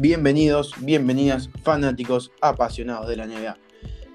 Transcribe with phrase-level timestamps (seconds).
[0.00, 3.54] Bienvenidos, bienvenidas, fanáticos apasionados de la NBA.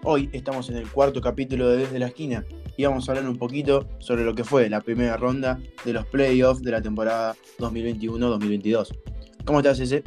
[0.03, 2.43] Hoy estamos en el cuarto capítulo de Desde la Esquina
[2.75, 6.07] y vamos a hablar un poquito sobre lo que fue la primera ronda de los
[6.07, 8.97] playoffs de la temporada 2021-2022.
[9.45, 10.03] ¿Cómo estás, ese?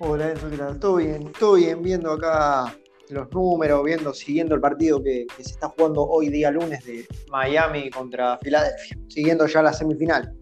[0.00, 0.78] Hola, Enzo, ¿qué tal?
[0.78, 2.76] Todo bien, todo bien, viendo acá
[3.08, 7.06] los números, viendo, siguiendo el partido que, que se está jugando hoy día lunes de
[7.30, 10.36] Miami contra Filadelfia, siguiendo ya la semifinal.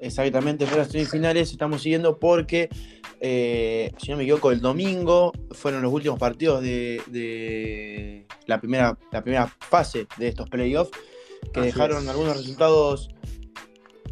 [0.00, 2.68] Exactamente, las semifinales estamos siguiendo porque,
[3.20, 8.98] eh, si no me equivoco, el domingo fueron los últimos partidos de, de la, primera,
[9.10, 10.90] la primera fase de estos playoffs
[11.52, 12.08] que Así dejaron es.
[12.08, 13.10] algunos resultados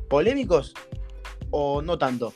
[0.09, 0.74] polémicos
[1.51, 2.32] o no tanto.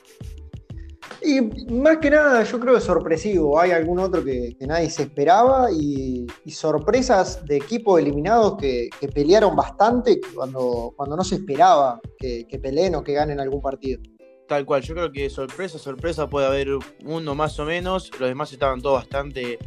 [1.23, 3.61] Y más que nada, yo creo que sorpresivo.
[3.61, 8.89] Hay algún otro que, que nadie se esperaba y, y sorpresas de equipos eliminados que,
[8.99, 13.61] que pelearon bastante cuando, cuando no se esperaba que, que peleen o que ganen algún
[13.61, 14.01] partido.
[14.51, 16.71] Tal cual, yo creo que sorpresa, sorpresa puede haber
[17.05, 18.11] uno más o menos.
[18.19, 19.61] Los demás estaban todos bastante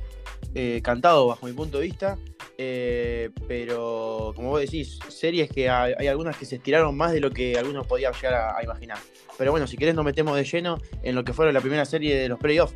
[0.54, 2.18] eh, cantados bajo mi punto de vista.
[2.58, 7.22] Eh, pero como vos decís, series que hay, hay algunas que se estiraron más de
[7.22, 8.98] lo que algunos podían llegar a, a imaginar.
[9.38, 12.18] Pero bueno, si querés nos metemos de lleno en lo que fueron la primera serie
[12.18, 12.76] de los playoffs.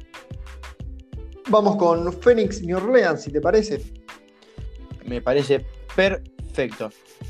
[1.50, 3.84] Vamos con Phoenix New Orleans, si te parece.
[5.04, 6.37] Me parece perfecto.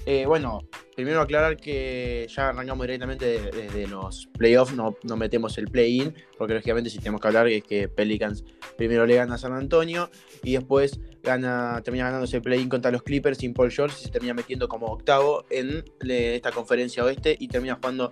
[0.06, 0.62] Eh, bueno,
[0.96, 6.54] primero aclarar que ya arrancamos directamente de- desde los playoffs, no, metemos el play-in, porque
[6.54, 8.44] lógicamente si tenemos que hablar es que Pelicans
[8.78, 10.10] primero le gana a San Antonio
[10.44, 14.34] y después termina ganándose el play-in contra los Clippers sin Paul George y se termina
[14.34, 18.12] metiendo como octavo en esta conferencia oeste y termina jugando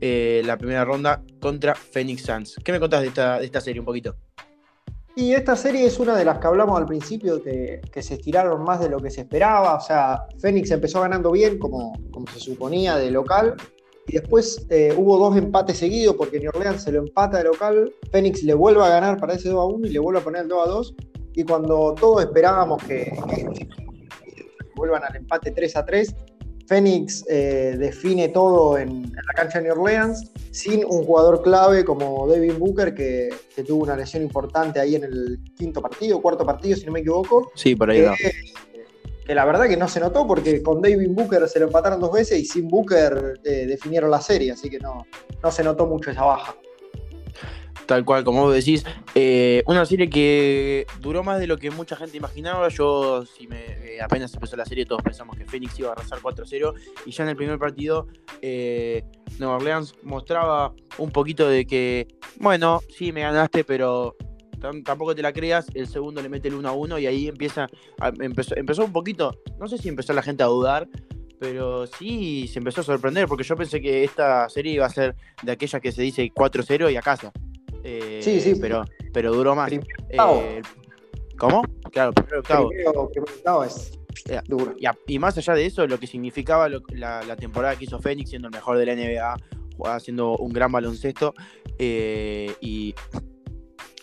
[0.00, 2.56] eh, la primera ronda contra Phoenix Suns.
[2.64, 4.16] ¿Qué me contás de esta, de esta serie un poquito?
[5.18, 8.62] Y esta serie es una de las que hablamos al principio, que, que se estiraron
[8.62, 9.76] más de lo que se esperaba.
[9.76, 13.54] O sea, Phoenix empezó ganando bien, como, como se suponía, de local.
[14.06, 17.94] Y después eh, hubo dos empates seguidos, porque New Orleans se lo empata de local.
[18.12, 20.42] Phoenix le vuelve a ganar para ese 2 a 1 y le vuelve a poner
[20.42, 20.94] el 2 a 2.
[21.32, 23.48] Y cuando todos esperábamos que, que
[24.74, 26.14] vuelvan al empate 3 a 3,
[26.66, 31.84] Phoenix eh, define todo en, en la cancha de New Orleans sin un jugador clave
[31.84, 36.44] como Devin Booker, que, que tuvo una lesión importante ahí en el quinto partido, cuarto
[36.44, 37.50] partido, si no me equivoco.
[37.54, 38.16] Sí, por ahí Que, va.
[39.26, 42.12] que la verdad que no se notó porque con Devin Booker se lo empataron dos
[42.12, 45.04] veces y sin Booker eh, definieron la serie, así que no,
[45.42, 46.54] no se notó mucho esa baja.
[47.86, 51.94] Tal cual, como vos decís, eh, una serie que duró más de lo que mucha
[51.94, 52.68] gente imaginaba.
[52.68, 56.18] Yo, si me, eh, apenas empezó la serie, todos pensamos que Phoenix iba a arrasar
[56.20, 56.74] 4-0.
[57.06, 58.08] Y ya en el primer partido,
[58.42, 59.04] eh,
[59.38, 62.08] Nueva Orleans mostraba un poquito de que,
[62.40, 64.16] bueno, sí, me ganaste, pero
[64.58, 65.66] tam- tampoco te la creas.
[65.72, 67.68] El segundo le mete el 1-1 y ahí empieza,
[68.00, 70.88] a- empezó, empezó un poquito, no sé si empezó la gente a dudar.
[71.38, 75.14] Pero sí se empezó a sorprender porque yo pensé que esta serie iba a ser
[75.42, 77.30] de aquella que se dice 4-0 y a casa.
[77.88, 78.54] Eh, Sí, sí.
[78.60, 79.68] Pero, pero duró más.
[79.68, 79.86] Primero.
[80.10, 80.60] Eh,
[81.38, 81.62] ¿Cómo?
[81.92, 82.68] Claro, primero octavo.
[82.70, 83.92] Primero, primero octavo es
[84.24, 84.42] Ya.
[84.48, 84.74] duro.
[84.78, 87.84] Y, a- y más allá de eso, lo que significaba lo- la, la temporada que
[87.84, 89.36] hizo Fénix, siendo el mejor de la NBA,
[89.84, 91.34] haciendo un gran baloncesto
[91.78, 92.94] eh, y,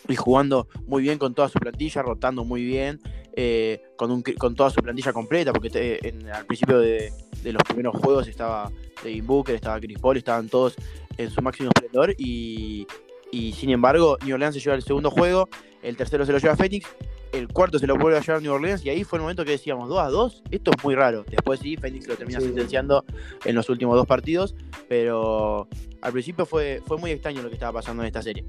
[0.08, 3.00] y jugando muy bien con toda su plantilla, rotando muy bien,
[3.36, 7.12] eh, con, un, con toda su plantilla completa, porque te- en- al principio de,
[7.42, 8.72] de los primeros juegos estaba
[9.04, 10.76] Devin Booker, estaba Chris Paul, estaban todos
[11.18, 12.86] en su máximo esplendor y,
[13.34, 15.50] y sin embargo New Orleans se lleva el segundo juego,
[15.82, 16.88] el tercero se lo lleva Phoenix,
[17.34, 19.52] el cuarto se lo vuelve a llevar New Orleans y ahí fue el momento que
[19.52, 21.26] decíamos 2 a 2, esto es muy raro.
[21.28, 22.46] Después sí, Phoenix lo termina Sí.
[22.46, 23.04] sentenciando
[23.44, 24.56] en los últimos dos partidos,
[24.88, 25.68] pero
[26.02, 28.46] al principio fue, fue muy extraño lo que estaba pasando en esta serie.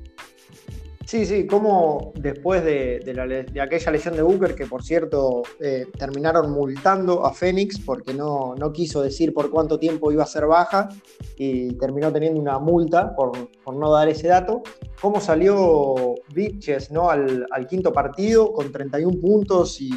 [1.07, 5.87] Sí, sí, como después de, la de aquella lesión de Booker, que por cierto eh,
[5.99, 10.89] terminaron multando a Phoenix porque no, quiso decir por cuánto tiempo iba a ser baja
[11.37, 13.33] y terminó teniendo una multa por,
[13.75, 14.63] no dar ese dato,
[15.01, 17.11] cómo salió Bitches ¿no?
[17.11, 19.91] al, quinto partido con 31 puntos y,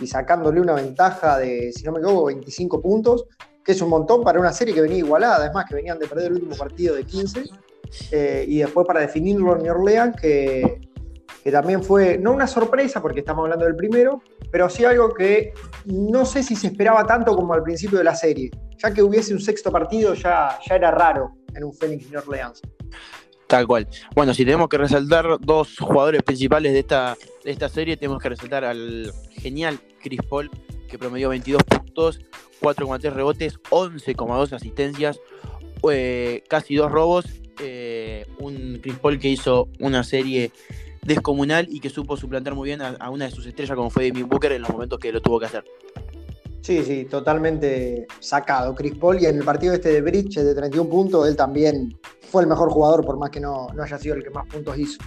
[0.00, 3.26] y sacándole una ventaja de, si no me equivoco, 25 puntos,
[3.64, 6.26] que es un montón para una serie que venía igualada, además que venían de perder
[6.26, 7.44] el último partido de 15.
[8.12, 10.80] Eh, y después para definirlo en New Orleans, que,
[11.42, 15.52] que también fue, no una sorpresa, porque estamos hablando del primero, pero sí algo que
[15.86, 18.50] no sé si se esperaba tanto como al principio de la serie.
[18.78, 22.62] Ya que hubiese un sexto partido, ya, ya era raro en un Phoenix New Orleans.
[23.48, 23.88] Tal cual.
[24.14, 28.28] Bueno, si tenemos que resaltar dos jugadores principales de esta, de esta serie, tenemos que
[28.28, 30.50] resaltar al genial Chris Paul,
[30.86, 32.20] que promedió 22 puntos,
[32.60, 35.18] 4,3 rebotes, 11,2 asistencias,
[35.90, 37.24] eh, casi dos robos.
[37.60, 40.52] Eh, un Chris Paul que hizo una serie
[41.02, 44.04] descomunal y que supo suplantar muy bien a, a una de sus estrellas como fue
[44.04, 45.64] Devin Booker en los momentos que lo tuvo que hacer.
[46.60, 48.74] Sí, sí, totalmente sacado.
[48.74, 51.98] Chris Paul y en el partido este de Bridge de 31 puntos, él también
[52.30, 54.76] fue el mejor jugador, por más que no, no haya sido el que más puntos
[54.76, 54.98] hizo.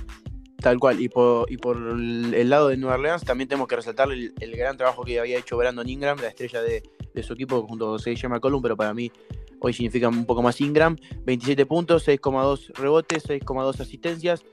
[0.61, 4.77] Tal cual, y por, el lado de Nueva Orleans también tenemos que resaltar el, gran
[4.77, 6.83] trabajo que había hecho Brandon Ingram, la estrella de,
[7.23, 8.29] su equipo junto a J.
[8.29, 9.11] McCollum, pero para mí
[9.61, 10.97] hoy significa un poco más Ingram.
[11.23, 14.43] 27 puntos, 6,2 rebotes, 6,2 asistencias,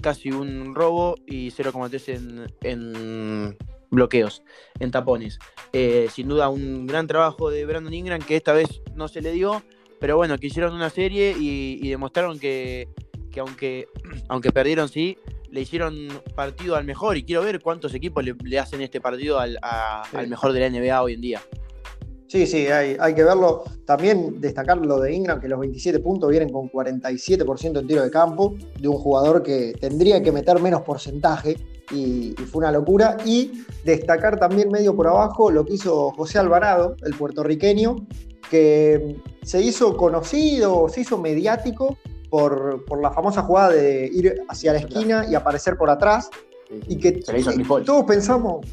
[0.00, 3.56] casi un robo y 0,3 en,
[3.90, 4.42] bloqueos,
[4.80, 5.38] en tapones.
[5.72, 9.32] Eh, sin duda un gran trabajo de Brandon Ingram que esta vez no se le
[9.32, 9.62] dio,
[10.00, 12.88] pero bueno, que hicieron una serie y, demostraron que,
[13.38, 13.88] aunque,
[14.28, 15.18] aunque perdieron, sí,
[15.50, 19.58] le hicieron partido al mejor y quiero ver cuántos equipos le, hacen este partido al,
[19.62, 21.42] al, mejor de la NBA hoy en día.
[22.34, 23.62] Sí, sí, hay, hay, que verlo.
[23.84, 28.10] También destacar lo de Ingram, que los 27 puntos vienen con 47% en tiro de
[28.10, 31.56] campo, de un jugador que tendría que meter menos porcentaje
[31.92, 33.18] y, fue una locura.
[33.24, 38.04] Y destacar también medio por abajo lo que hizo José Alvarado, el puertorriqueño,
[38.50, 39.14] que
[39.44, 41.98] se hizo conocido, se hizo mediático
[42.30, 46.30] por, la famosa jugada de ir hacia la esquina y aparecer por atrás.
[46.88, 47.12] Y que
[47.86, 48.66] todos pensamos,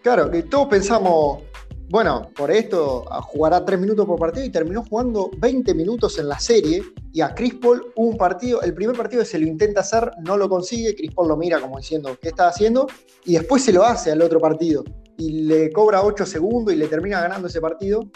[0.00, 1.42] claro, que todos pensamos,
[1.88, 6.38] bueno, por esto jugará tres minutos por partido y terminó jugando 20 minutos en la
[6.38, 6.82] serie.
[7.12, 10.48] Y a Chris Paul un partido, el primer partido se lo intenta hacer, no lo
[10.48, 10.94] consigue.
[10.94, 12.86] Chris Paul lo mira como diciendo, ¿qué está haciendo?
[13.24, 14.84] Y después se lo hace al otro partido.
[15.18, 18.08] Y le cobra 8 segundos y le termina ganando ese partido.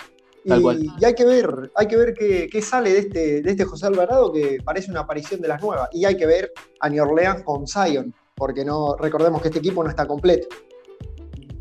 [0.44, 4.32] Y, hay que ver, hay que ver qué, sale de este, de este José Alvarado,
[4.32, 5.88] que parece una aparición de las nuevas.
[5.92, 9.82] Y hay que ver a New Orleans con Zion, porque no recordemos que este equipo
[9.82, 10.46] no está completo.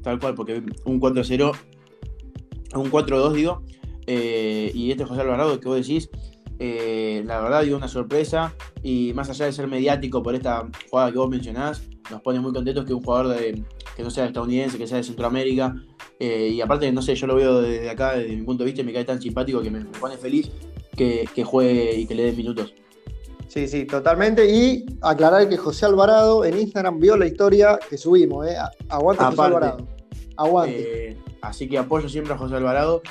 [0.04, 1.52] Tal cual, porque un 4-0
[2.80, 3.64] un 4-2 digo,
[4.08, 6.10] eh, y este José Alvarado que vos decís,
[6.58, 11.12] eh, la verdad dio una sorpresa y más allá de ser mediático por esta jugada
[11.12, 13.64] que vos mencionás, nos pone muy contentos que un jugador de,
[13.96, 15.76] que no sea estadounidense, que sea de Centroamérica,
[16.20, 18.84] eh, y aparte, no sé, yo lo veo desde acá, desde mi punto de vista,
[18.84, 20.50] me cae tan simpático que me, pone feliz
[20.96, 22.74] que, juegue y que le dé minutos.
[23.48, 24.50] Sí, sí, totalmente.
[24.50, 28.56] Y aclarar que José Alvarado en Instagram vio la historia que subimos, ¿eh?
[28.90, 29.95] Aguante José Alvarado.
[30.38, 31.18] Aguante.
[31.42, 33.02] Así que apoyo siempre a José Alvarado.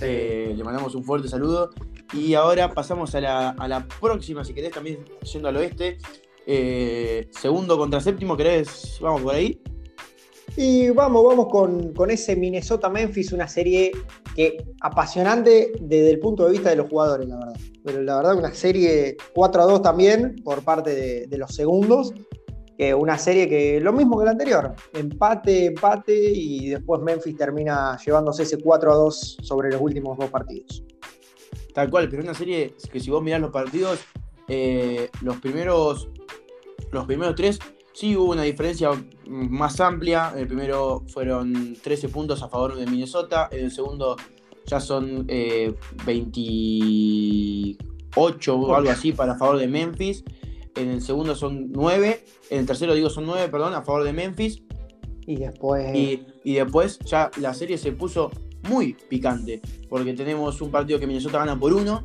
[0.00, 1.70] Eh, le mandamos un fuerte saludo.
[2.12, 5.98] Y ahora pasamos a la, próxima, si querés, también yendo al oeste.
[6.46, 8.98] Eh, segundo contra séptimo, ¿querés?
[9.00, 9.60] Vamos por ahí.
[10.56, 13.90] Y vamos, vamos con, ese Minnesota-Memphis, una serie
[14.36, 17.56] que apasionante desde el punto de vista de los jugadores, la verdad.
[17.82, 22.14] Pero la verdad, una serie 4 a 2 también por parte de, de los segundos
[22.76, 27.96] que una serie que lo mismo que la anterior, empate, empate y después Memphis termina
[28.04, 30.82] llevándose ese 4 a 2 sobre los últimos dos partidos.
[31.72, 34.00] Tal cual, pero una serie que si vos mirás los partidos,
[34.48, 36.08] eh, los primeros
[36.90, 37.58] los primeros tres
[37.92, 38.90] sí hubo una diferencia
[39.26, 40.32] más amplia.
[40.36, 44.16] El primero fueron 13 puntos a favor de Minnesota, en el segundo
[44.66, 50.24] ya son 28 eh, o algo así para favor de Memphis
[50.76, 54.12] en el segundo son 9, en el tercero digo son 9, perdón, a favor de
[54.12, 54.62] Memphis.
[55.26, 55.94] Y después...
[55.94, 58.30] Y, después ya la serie se puso
[58.68, 62.04] muy picante, porque tenemos un partido que Minnesota gana por 1,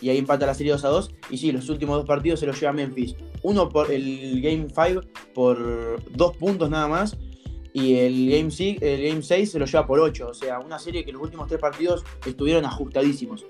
[0.00, 2.46] y ahí empata la serie 2 a 2, y sí, los últimos dos partidos se
[2.46, 3.16] los lleva Memphis.
[3.42, 5.00] Uno por el Game 5
[5.34, 7.16] por 2 puntos nada más,
[7.72, 10.78] y el Game, 6, el Game 6 se lo lleva por 8, o sea, una
[10.78, 13.44] serie que los últimos tres partidos estuvieron ajustadísimos.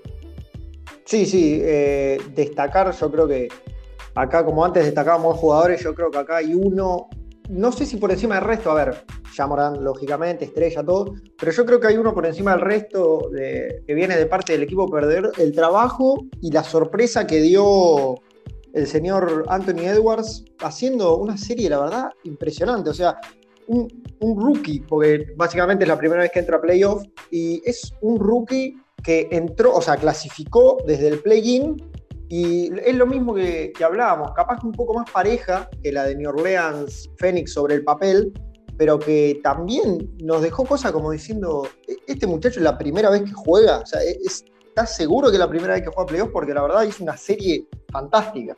[1.05, 3.47] Sí, sí, eh, destacar yo creo que
[4.17, 7.07] Acá, como antes destacábamos jugadores, yo creo que acá hay uno,
[7.49, 9.05] no sé si por encima del resto, a ver,
[9.47, 13.93] Morán, lógicamente, estrella, todo, pero yo creo que hay uno por encima del resto que
[13.93, 18.15] viene de parte del equipo perder, el trabajo y la sorpresa que dio
[18.73, 22.89] el señor Anthony Edwards haciendo una serie, la verdad, impresionante.
[22.89, 23.17] O sea,
[23.67, 23.87] un,
[24.19, 28.17] un, rookie, porque básicamente es la primera vez que entra a playoff, y es un
[28.17, 31.77] rookie que entró, o sea, clasificó desde el play-in
[32.29, 36.29] y es lo mismo que, hablábamos, capaz un poco más pareja que la de New
[36.29, 38.33] Orleans Phoenix sobre el papel,
[38.77, 43.23] pero que también nos dejó cosas como diciendo, e-, este muchacho es la primera vez
[43.23, 46.31] que juega, o sea, e-, está seguro que es la primera vez que juega playoffs
[46.33, 48.55] porque la verdad es una serie fantástica.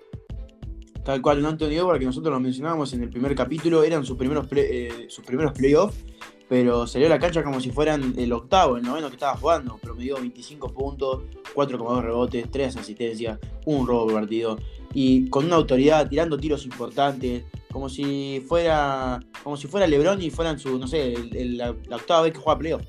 [1.03, 4.47] Tal cual, Antonio Edwards, que nosotros lo mencionábamos en el primer capítulo, eran sus primeros,
[4.51, 6.03] eh, sus primeros playoffs
[6.50, 9.77] pero salió a la cancha como si fueran el octavo, el noveno que estaba jugando.
[9.77, 11.22] Promedió 25 puntos,
[11.53, 14.58] 4,2 rebotes, 3 asistencias, un robo por partido.
[14.91, 20.32] Y con una autoridad, tirando tiros importantes, como si fuera como si fuera LeBron y
[20.32, 22.82] fueran su, no sé, la, octava vez que juega playoff.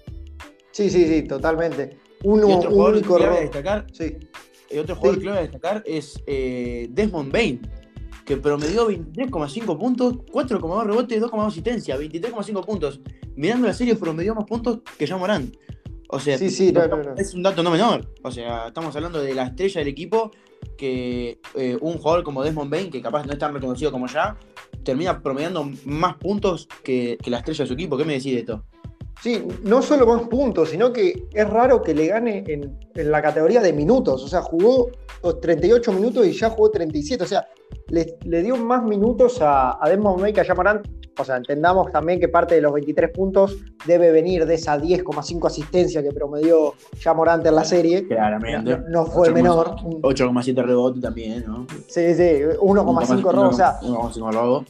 [0.71, 1.99] Sí, sí, sí, totalmente.
[2.25, 4.17] Uno, y otro jugador que voy a destacar, sí.
[4.79, 7.61] otro jugador que voy a destacar es eh, Desmond Bain
[8.31, 13.01] que promedió 23,5 puntos, 4,2 rebotes, 2,2 asistencia, 23,5 puntos.
[13.35, 15.51] Mirando la serie, promedió más puntos que Jean Morán.
[16.11, 18.09] O sea, es un dato no menor.
[18.23, 20.31] O sea, estamos hablando de la estrella del equipo,
[20.79, 24.37] que eh, un jugador como Desmond Bain, que capaz no es tan reconocido como ya,
[24.85, 27.97] termina promediando más puntos que, la estrella de su equipo.
[27.97, 28.65] ¿Qué me decís de esto?
[29.21, 33.61] Sí, no solo más puntos, sino que es raro que le gane en, la categoría
[33.61, 34.23] de minutos.
[34.23, 34.89] O sea, jugó
[35.43, 37.25] 38 minutos y ya jugó 37.
[37.25, 37.45] O sea,
[37.91, 40.87] le, dio más minutos a, a Desmond May que a Jamarant.
[41.19, 43.57] O sea, entendamos también que parte de los 23 puntos
[43.87, 48.07] debe venir de esa 10,5 asistencia que promedió Jamorant en la serie.
[48.07, 48.79] Claramente.
[48.89, 49.77] No, fue menor.
[49.77, 51.67] 8,7 rebote también, ¿no?
[51.89, 53.49] Sí, sí, 1,5 robo.
[53.49, 54.65] O sea, 1,5 robo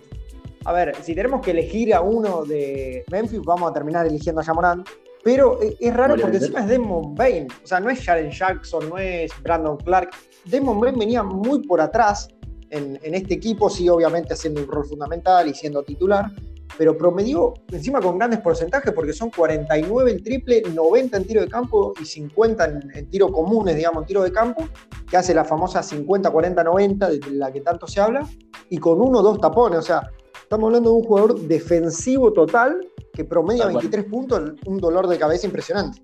[0.65, 4.45] a ver, si tenemos que elegir a uno de Memphis, vamos a terminar eligiendo a
[4.45, 4.87] Jamorant.
[5.23, 7.47] Pero eh, es raro porque encima es Demon Bain.
[7.62, 10.11] O sea, no es Jaren Jackson, no es Brandon Clark.
[10.45, 12.29] Demon Bain venía muy por atrás
[12.71, 16.31] en, este equipo, sí, obviamente haciendo un rol fundamental y siendo titular.
[16.79, 21.49] Pero promedió encima con grandes porcentajes porque son 49 en triple, 90 en tiro de
[21.49, 24.69] campo y 50 en, en tiro comunes, digamos, en tiro de campo,
[25.09, 28.27] que hace la famosa 50-40-90 de la que tanto se habla,
[28.69, 29.81] y con uno o dos tapones.
[29.81, 30.11] O sea,
[30.50, 35.47] Estamos hablando de un jugador defensivo total que promedia 23 puntos, un dolor de cabeza
[35.47, 36.03] impresionante.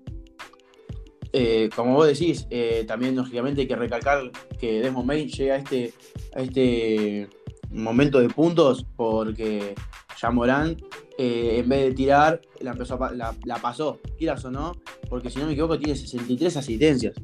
[1.33, 5.57] Eh, como vos decís, eh, también lógicamente hay que recalcar que Desmond May llega a
[5.57, 5.93] este,
[6.37, 7.27] este
[7.69, 9.75] momento de puntos porque
[10.21, 10.77] ya Morán,
[11.17, 14.73] eh, en vez de tirar, la, empezó la, pasó, quieras o no,
[15.09, 17.15] porque si no me equivoco tiene 63 asistencias.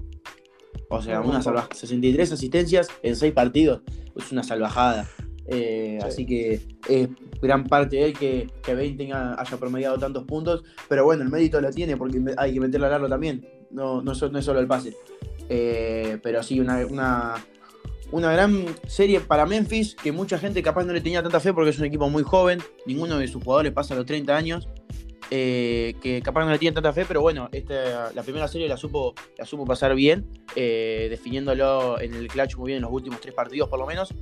[0.90, 3.82] O sea, una 63 asistencias en 6 partidos.
[4.16, 5.10] Es una salvajada.
[5.48, 7.10] Eh, así que es
[7.42, 10.64] gran parte de él que, que haya promediado tantos puntos.
[10.88, 13.48] Pero bueno, el mérito lo tiene porque hay que meterlo a largo también.
[13.72, 14.96] No, no, es, solo el pase.
[15.50, 17.36] Eh, pero sí, una, una,
[18.22, 21.80] gran serie para Memphis que mucha gente capaz no le tenía tanta fe porque es
[21.80, 22.60] un equipo muy joven.
[22.86, 24.68] Ninguno de sus jugadores pasa los 30 años.
[25.32, 27.50] Eh, que capaz no le tiene tanta fe, pero bueno,
[28.14, 32.78] la primera serie la supo, la supo pasar bien, definiéndolo en el clutch muy bien
[32.78, 34.14] en los últimos tres partidos por lo menos.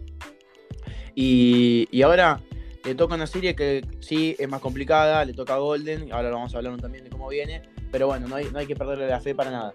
[1.16, 2.42] Y, ahora
[2.84, 6.54] le toca una serie que sí es más complicada, le toca a Golden, ahora vamos
[6.54, 9.20] a hablar también de cómo viene, pero bueno, no hay, no hay que perderle la
[9.20, 9.74] fe para nada.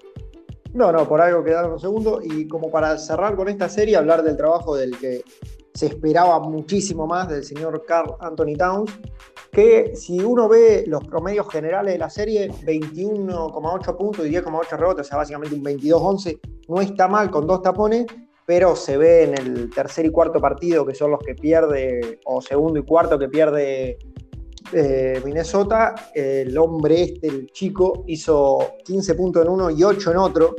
[0.77, 2.21] No, no, por algo quedaron un segundo.
[2.23, 5.23] Y como para cerrar con esta serie, hablar del trabajo del que
[5.73, 8.93] se esperaba muchísimo más del señor Carl Anthony Towns,
[9.51, 15.07] que si uno ve los promedios generales de la serie, 21,8 puntos y 10,8 rebotes,
[15.07, 18.05] o sea, básicamente un 22-11, no está mal con dos tapones,
[18.45, 22.43] pero se ve en el tercer y cuarto partido, que son los que pierde, o
[22.43, 23.99] segundo y cuarto que pierde
[24.73, 30.17] eh, Minnesota, el hombre este, el chico, hizo 15 puntos en uno y 8 en
[30.17, 30.55] otro.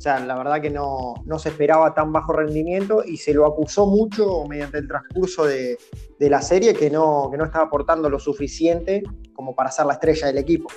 [0.00, 3.86] O sea, la verdad que no, se esperaba tan bajo rendimiento y se lo acusó
[3.86, 5.76] mucho mediante el transcurso de,
[6.20, 9.02] la serie que no, que no estaba aportando lo suficiente
[9.34, 10.70] como para ser la estrella del equipo.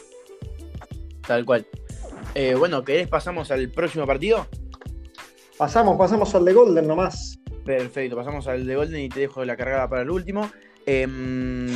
[1.26, 1.66] Tal cual.
[2.36, 4.46] Eh, bueno, ¿querés pasamos al próximo partido?
[5.58, 7.40] Pasamos, pasamos al de Golden nomás.
[7.64, 10.52] Perfecto, pasamos al de Golden y te dejo la cargada para el último.
[10.86, 11.68] Em,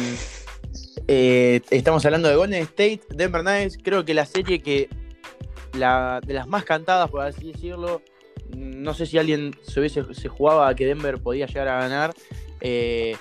[1.07, 3.77] eh, estamos hablando de Golden State, Denver Nuggets.
[3.81, 4.89] Creo que la serie que.
[5.73, 8.01] La, de las más cantadas, por así decirlo.
[8.55, 12.13] No sé si alguien se, hubiese, se jugaba a que Denver podía llegar a ganar.
[12.61, 13.15] Eh,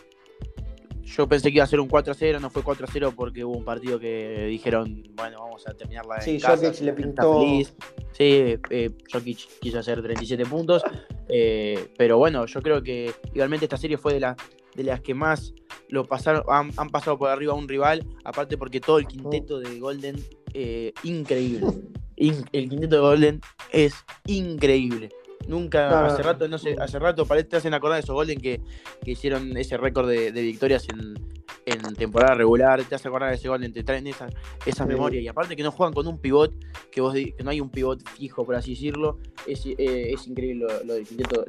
[1.07, 3.99] yo pensé que iba a ser un 4-0, no fue 4-0 porque hubo un partido
[3.99, 7.41] que dijeron, bueno, vamos a terminarla sí, Jokic le pintó.
[8.13, 10.83] Sí, eh, Jokic quiso hacer 37 puntos.
[11.29, 14.37] Eh, pero bueno, yo creo que igualmente esta serie fue de, la,
[14.75, 15.55] de las que más
[15.89, 19.79] lo pasaron, han, pasado por arriba a un rival, aparte porque todo el quinteto de
[19.79, 20.17] Golden,
[20.55, 21.67] eh, increíble.
[22.17, 23.41] el quinteto de Golden
[23.73, 23.95] es
[24.27, 25.11] increíble.
[25.49, 28.61] Nunca, hace rato, no sé, hace rato parece, te hacen acordar de esos Golden que,
[29.05, 31.15] hicieron ese récord de, victorias en,
[31.97, 34.29] temporada regular, te hace acordar de ese Golden, te traen esa,
[34.65, 35.21] esa memoria.
[35.21, 36.53] Y aparte que no juegan con un pivot,
[36.91, 40.95] que vos que no hay un pivot fijo, por así decirlo, es, eh, increíble lo,
[40.95, 41.45] del quinteto,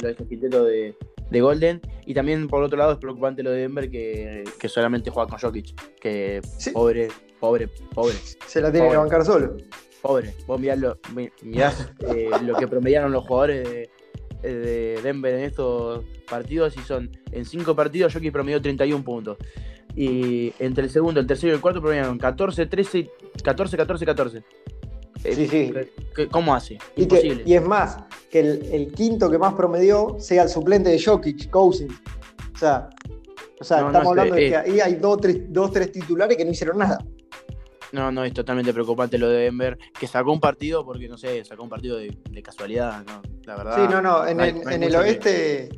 [0.50, 0.96] lo de,
[1.30, 1.82] de, Golden.
[2.06, 5.96] Y también por otro lado es preocupante lo de Denver que, solamente juega con Jokic,
[6.00, 6.42] que
[6.74, 8.16] pobre, pobre, pobre.
[8.46, 9.58] Se la tiene que bancar solo
[10.02, 10.34] pobre.
[10.46, 13.90] Vos mirás lo, eh, lo que promediaron los jugadores
[14.42, 19.38] de, Denver en estos partidos y son en cinco partidos Jokic promedió 31 puntos.
[19.96, 23.10] Y entre el segundo, el tercero y el cuarto promediaron 14, 13,
[23.44, 24.44] 14, 14, 14.
[25.24, 25.74] Sí, sí.
[26.32, 26.78] ¿Cómo hace?
[26.96, 27.44] Imposible.
[27.46, 27.98] Y, es más,
[28.30, 31.94] que el, quinto que más promedió sea el suplente de Jokic, Cousins.
[32.54, 32.90] O sea,
[33.60, 36.52] o sea estamos hablando de que ahí hay dos, tres, dos, tres titulares que no
[36.52, 37.00] hicieron nada.
[37.92, 41.44] No, no, es totalmente preocupante lo de Denver, que sacó un partido porque, no sé,
[41.46, 43.22] sacó un partido de, casualidad, ¿no?
[43.44, 43.76] La verdad.
[43.76, 45.70] Sí, no, no, en, el, oeste...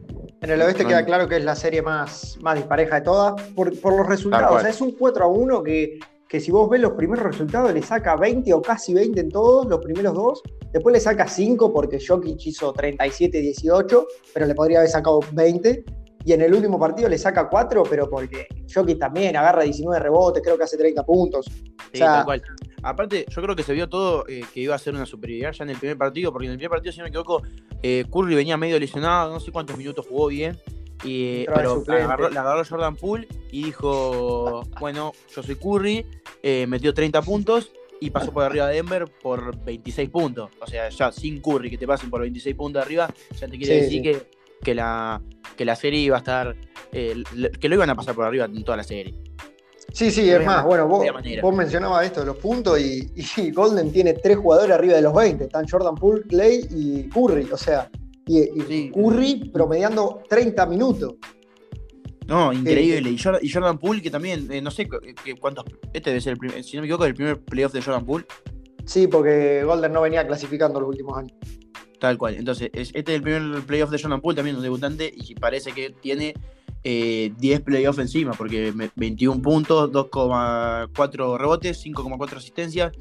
[0.41, 3.67] En el oeste queda claro que es la serie más, más dispareja de todas por,
[3.67, 4.57] los resultados.
[4.57, 7.73] O sea, es un 4 a 1 que, que si vos ves los primeros resultados
[7.73, 10.43] le saca 20 o casi 20 en todos, los primeros dos.
[10.71, 14.05] Después le saca 5 porque Jokic hizo 37-18,
[14.35, 15.83] pero le podría haber sacado 20.
[16.25, 20.43] y en el último partido le saca 4, pero porque Jokic también agarra 19 rebotes,
[20.43, 21.47] creo que hace 30 puntos.
[21.91, 22.43] Sí, tal cual.
[22.83, 25.63] Aparte, yo creo que se vio todo eh, que iba a ser una superioridad ya
[25.63, 27.41] en el primer partido, porque en el primer partido, si no me equivoco,
[27.81, 30.59] eh, Curry venía medio lesionado, no sé cuántos minutos jugó bien.
[31.03, 36.05] Y, pero la agarró, Jordan Poole y dijo, bueno, yo soy Curry,
[36.43, 40.49] eh, metió 30 puntos y pasó por arriba de Denver por 26 puntos.
[40.59, 43.83] O sea, ya sin Curry que te pasen por 26 puntos arriba, ya te quiere
[43.83, 44.27] decir Que,
[44.61, 45.21] que, la,
[45.55, 46.55] que la serie iba a estar,
[46.91, 49.13] que lo iban a pasar por arriba en toda la serie.
[49.93, 53.09] Sí, sí, es más, bueno, vos, mencionabas esto de los puntos y,
[53.51, 57.57] Golden tiene tres jugadores arriba de los 20, están Jordan Poole, Clay y Curry, o
[57.57, 57.89] sea,
[58.29, 61.15] y, Curry promediando 30 minutos.
[62.27, 63.09] No, increíble.
[63.09, 64.87] y, Jordan, Poole, que también, eh, no sé
[65.39, 65.65] cuántos.
[65.93, 68.25] Este debe ser el primer, si no me equivoco, el primer playoff de Jordan Poole.
[68.85, 71.33] Sí, porque Golden no venía clasificando los últimos años.
[71.99, 72.35] Tal cual.
[72.35, 75.89] Entonces, este es el primer playoff de Jordan Poole, también un debutante, y parece que
[75.89, 76.35] tiene
[76.83, 82.91] 10 eh, playoffs encima, porque 21 puntos, 2,4 rebotes, 5,4 asistencias,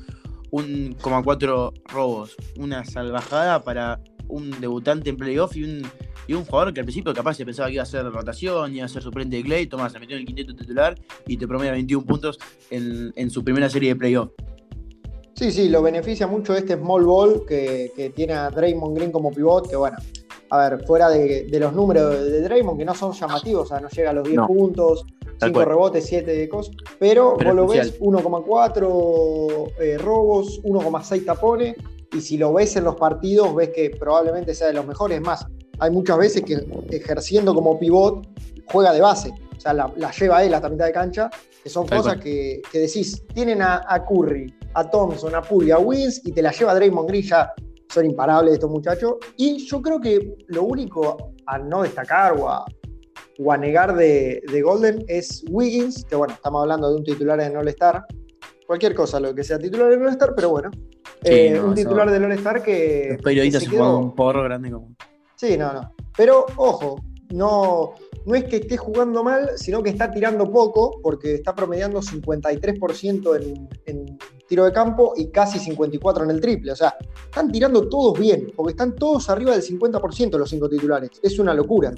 [0.51, 2.35] 1,4 robos.
[2.57, 5.83] Una salvajada para un debutante en playoff y un,
[6.27, 8.85] y un jugador que al principio capaz se pensaba que iba a hacer rotación, iba
[8.85, 10.95] a ser suplente de Clay, Tomás se metió en el quinteto titular
[11.27, 12.39] y te promedia 21 puntos
[12.71, 14.31] en, su primera serie de playoff.
[15.35, 19.31] Sí, sí, lo beneficia mucho este small ball que, que tiene a Draymond Green como
[19.31, 19.97] pivot, que bueno,
[20.51, 23.89] a ver, fuera de, los números de Draymond, que no son llamativos, o sea, no
[23.89, 25.05] llega a los 10 puntos,
[25.41, 31.77] 5 rebotes, 7 de cosas, pero, vos lo ves 1,4 eh, robos, 1,6 tapones,
[32.13, 35.21] y si lo ves en los partidos, ves que probablemente sea de los mejores.
[35.21, 35.47] Más,
[35.79, 38.27] hay muchas veces que ejerciendo como pivot
[38.71, 41.31] juega de base, o sea, la, lleva él hasta mitad de cancha,
[41.63, 46.33] que son cosas que, decís, tienen a, Curry, a Thompson, a Puri, a Wins, y
[46.33, 47.53] te la lleva Draymond Green ya
[47.93, 49.15] son imparables estos muchachos.
[49.37, 55.45] Y yo creo que lo único a no destacar o a, negar de, Golden es
[55.51, 58.05] Wiggins, que bueno, estamos hablando de un titular en All-Star.
[58.69, 60.71] Cualquier cosa, lo que sea titular en All-Star, pero bueno.
[61.25, 63.13] Eh, un titular de All-Star que.
[63.13, 64.95] Los periodistas se, un porro grande como.
[65.37, 65.95] Sí, no, no.
[66.15, 67.01] Pero ojo,
[67.31, 67.95] no,
[68.27, 73.43] no es que esté jugando mal, sino que está tirando poco, porque está promediando 53%
[73.43, 76.73] en, en tiro de campo y casi 54 en el triple.
[76.73, 81.13] O sea, están tirando todos bien, porque están todos arriba del 50% los cinco titulares.
[81.23, 81.91] Es una locura.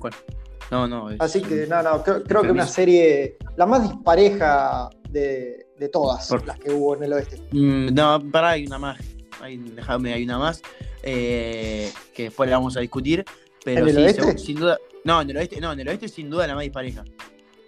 [0.70, 1.09] No, no.
[1.18, 6.71] Así que, no, no, creo, que una serie la más dispareja de, todas las que
[6.71, 7.40] hubo en el oeste.
[7.53, 9.01] Mm, no, para, hay una más.
[9.40, 10.62] Hay, déjame, hay una más.
[11.03, 13.25] Eh, que después la vamos a discutir.
[13.64, 14.38] Pero ¿En el oeste?
[14.38, 14.79] sin duda.
[15.05, 17.05] No, en el oeste, no, en el oeste sin duda la más dispareja.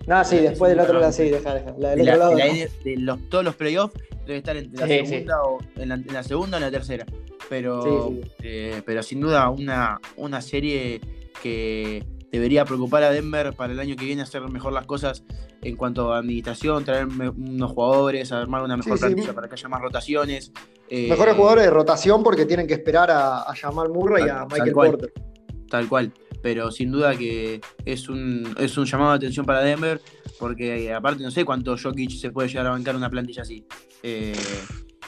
[0.06, 1.74] No, sí, después del otro lado, sí, deja, deja.
[1.78, 2.36] La del otro lado.
[2.84, 3.94] de los, todos los playoffs
[4.26, 7.06] debe estar en la segunda o en la, segunda o en la tercera.
[7.48, 11.00] Pero, eh, pero sin duda una, una serie
[11.42, 15.22] que debería preocupar a Denver para el año que viene hacer mejor las cosas
[15.60, 19.80] en cuanto a administración, traer unos jugadores, armar una mejor plantilla para que haya más
[19.80, 20.50] rotaciones.
[20.88, 24.46] Eh, Mejores jugadores de rotación porque tienen que esperar a, a Jamal Murray y a
[24.46, 25.12] Michael Porter.
[25.68, 30.00] Tal cual pero sin duda que es un, es un llamado de atención para Denver,
[30.38, 33.64] porque eh, aparte no sé cuánto Jokic se puede llegar a bancar una plantilla así.
[34.02, 34.34] Eh,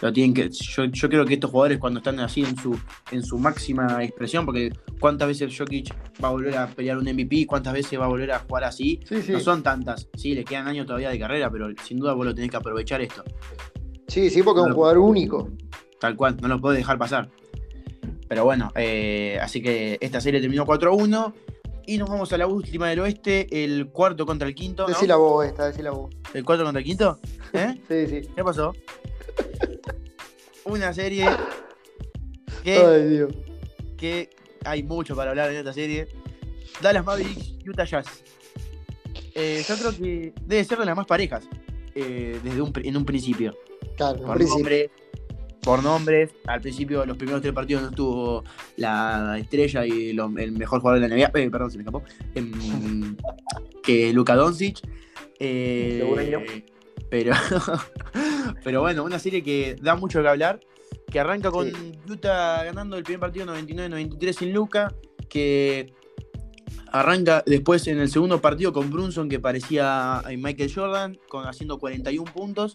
[0.00, 2.78] lo tienen que, yo, creo que estos jugadores cuando están así en su,
[3.11, 7.46] en su máxima expresión, porque cuántas veces Jokic va a volver a pelear un MVP,
[7.46, 10.09] cuántas veces va a volver a jugar así, no son tantas.
[10.14, 13.00] Sí, le quedan años todavía de carrera, pero sin duda vos lo tenés que aprovechar
[13.00, 13.24] esto.
[14.09, 15.50] Sí, sí, porque es un jugador único.
[15.98, 17.30] Tal cual, no lo podés dejar pasar.
[18.28, 21.33] Pero bueno, eh, así que esta serie terminó 4-1.
[21.87, 24.87] Y nos vamos a la última del oeste, el cuarto contra el quinto.
[24.87, 26.14] Decí la voz esta, decí la voz.
[26.33, 27.18] ¿El cuarto contra el quinto?
[27.52, 27.78] ¿Eh?
[27.88, 28.28] sí, sí.
[28.35, 28.72] ¿Qué pasó?
[30.64, 31.27] Una serie
[32.62, 33.33] que, Ay, Dios.
[33.97, 34.31] que
[34.64, 36.09] hay mucho para hablar en esta serie.
[36.81, 38.07] Dallas Mavericks, Utah Jazz.
[39.35, 41.49] Eh, yo creo que debe ser de las más parejas
[41.94, 43.57] eh, desde un, en un principio.
[43.97, 44.90] Claro, un principio
[45.64, 46.31] por nombres.
[46.47, 48.44] Al principio, los primeros tres partidos no estuvo
[48.77, 51.40] la estrella y el mejor jugador de la NBA.
[51.40, 52.03] Eh, perdón, se me escapó.
[52.35, 53.16] Em,
[53.83, 54.81] que Luka Doncic.
[57.14, 57.35] Eh, pero,
[58.64, 60.61] pero bueno, una serie que da mucho que hablar.
[61.11, 61.70] Que arranca con
[62.09, 64.92] Utah ganando el primer partido 99-93 sin Luca.
[65.29, 65.92] Que
[66.90, 71.79] arranca después en el segundo partido con Brunson, que parecía a Michael Jordan, con, haciendo
[71.79, 72.74] 41 puntos.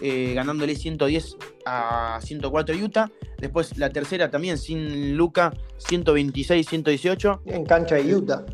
[0.00, 3.10] Eh, ganándole 110 a 104 Utah.
[3.38, 5.52] Después la tercera también sin Luca,
[5.88, 7.40] 126-118.
[7.46, 8.44] En cancha de Utah.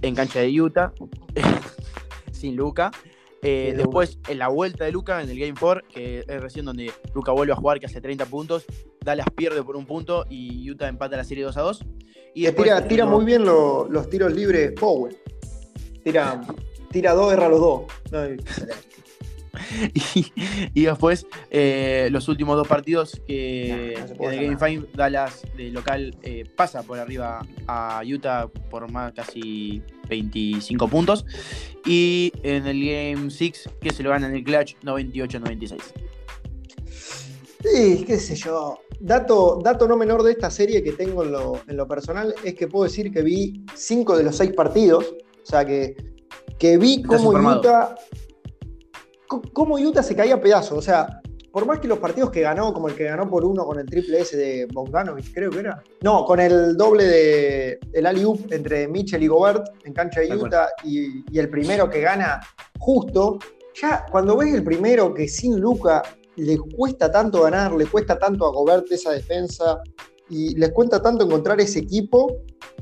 [0.00, 0.92] En cancha de Utah,
[2.32, 2.90] sin Luca.
[3.48, 6.90] Eh, después en la vuelta de Luca en el Game 4, que es recién donde
[7.14, 8.64] Luca vuelve a jugar, que hace 30 puntos.
[9.04, 11.84] Dallas pierde por un punto y Utah empata la serie 2 a 2.
[12.34, 15.16] Y tira, tira muy bien los tiros libres Powell.
[16.02, 16.40] tira,
[16.90, 17.84] tira dos, erra los dos.
[20.74, 26.44] y, después eh, los últimos dos partidos que, de Game 5 Dallas de local eh,
[26.56, 31.24] pasa por arriba a Utah por más casi 25 puntos
[31.84, 35.78] y en el Game 6 que se lo gana en el clutch 98-96.
[37.62, 38.78] Sí, qué sé yo.
[39.00, 42.54] Dato, dato no menor de esta serie que tengo en lo, en lo personal es
[42.54, 45.04] que puedo decir que vi 5 de los 6 partidos.
[45.42, 45.96] O sea que,
[46.58, 47.94] que vi cómo Utah
[49.26, 50.78] cómo Utah se caía a pedazos.
[50.78, 51.20] O sea,
[51.56, 53.86] por más que los partidos que ganó, como el que ganó por uno con el
[53.86, 55.82] triple S de Bogdanovich, creo que era.
[56.02, 60.68] No, con el doble de el alley entre Mitchell y Gobert en cancha de Utah
[60.84, 62.42] y, el primero que gana
[62.78, 63.38] justo.
[63.74, 66.02] Ya cuando ves el primero que sin Luca
[66.36, 69.80] le cuesta tanto ganar, le cuesta tanto a Gobert esa defensa
[70.28, 72.36] y les cuesta tanto encontrar ese equipo,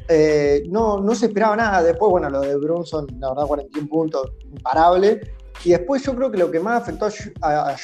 [0.08, 1.80] eh, no, no se esperaba nada.
[1.80, 5.20] Después, bueno, lo de Brunson, la verdad, 41 puntos, imparable.
[5.64, 7.08] Y después yo creo que lo que más afectó
[7.42, 7.76] a,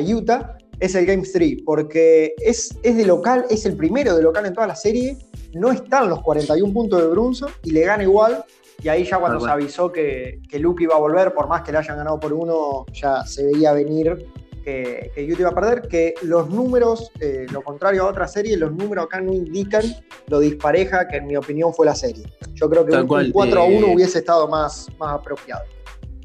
[0.00, 4.46] Utah, es el Game 3, porque es, es de local, es el primero de local
[4.46, 5.16] en toda la serie,
[5.54, 8.44] no están los 41 puntos de Brunson y le gana igual.
[8.82, 11.72] Y ahí ya cuando se avisó que, que Luke iba a volver, por más que
[11.72, 14.26] le hayan ganado por uno, ya se veía venir
[14.64, 18.72] que, Utah iba a perder, que los números, eh, lo contrario a otra serie, los
[18.72, 19.82] números acá no indican
[20.28, 22.24] lo dispareja que en mi opinión fue la serie.
[22.54, 25.62] Yo creo que un, 4 a 1 eh, hubiese estado más, más apropiado.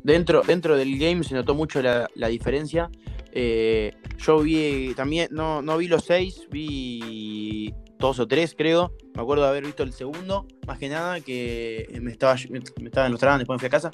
[0.04, 2.90] Dentro, dentro del game se notó mucho la, diferencia.
[3.32, 8.94] Eh, yo vi también, no, no vi los seis, vi dos o tres, creo.
[9.14, 13.06] Me acuerdo de haber visto el segundo, más que nada, que me estaba, me estaba
[13.06, 13.92] en los trabajos, después me fui a casa.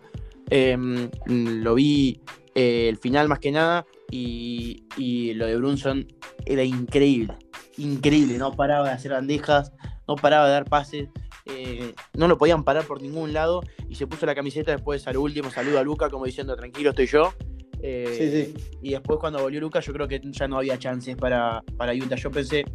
[0.50, 2.22] Em, lo vi
[2.54, 6.08] eh, el final, más que nada, y, y, lo de Brunson
[6.46, 7.36] era increíble.
[7.78, 9.74] Increíble, no paraba de hacer bandejas,
[10.08, 11.10] no paraba de dar pases.
[11.46, 15.18] Eh, no lo podían parar por ningún lado y se puso la camiseta después al
[15.18, 17.34] último, saludo a Luca como diciendo tranquilo estoy yo.
[17.82, 21.94] Eh, y después cuando volvió Luca yo creo que ya no había chances para, para
[21.94, 22.16] Utah.
[22.16, 22.66] Yo pensé,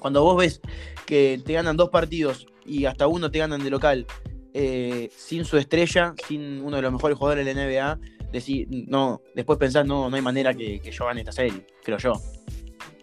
[0.00, 0.60] cuando vos ves
[1.06, 4.06] que te ganan dos partidos y hasta uno te ganan de local
[4.54, 8.00] eh, sin su estrella, sin uno de los mejores jugadores de la NBA,
[8.32, 11.98] decir, no, después pensás, no, no hay manera que, que yo gane esta serie, creo
[11.98, 12.12] yo.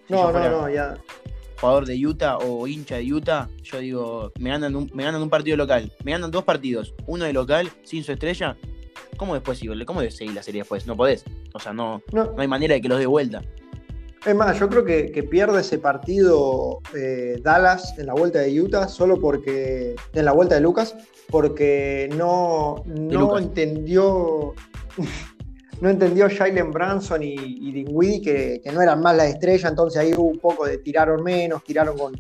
[0.10, 0.96] no, no, no, ya
[1.60, 5.30] jugador de Utah o hincha de Utah, yo digo, me ganan un, me ganan un
[5.30, 8.58] partido local, me ganan dos partidos, uno de local sin su estrella,
[9.18, 9.74] ¿cómo después sigo?
[9.86, 10.86] ¿Cómo seguir la serie después?
[10.86, 11.24] No podés.
[11.54, 12.34] O sea, no, no.
[12.38, 13.42] hay manera de que los dé vuelta.
[14.26, 18.88] Es más, yo creo que, pierde ese partido eh, Dallas en la vuelta de Utah
[18.88, 19.96] solo porque.
[20.14, 20.96] en la vuelta de Lucas,
[21.30, 24.56] porque no, no entendió
[25.82, 30.14] no entendió Jalen Branson y, y Dinwiddie que, no eran más la estrella, entonces ahí
[30.14, 32.14] hubo un poco de tiraron menos, tiraron con,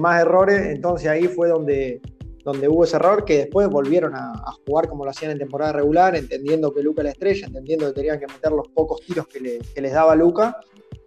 [0.00, 2.00] más errores, entonces ahí fue donde,
[2.44, 4.32] donde hubo ese error que después volvieron a,
[4.66, 8.18] jugar como lo hacían en temporada regular, entendiendo que Luca la estrella, entendiendo que tenían
[8.18, 10.56] que meter los pocos tiros que, les daba Luca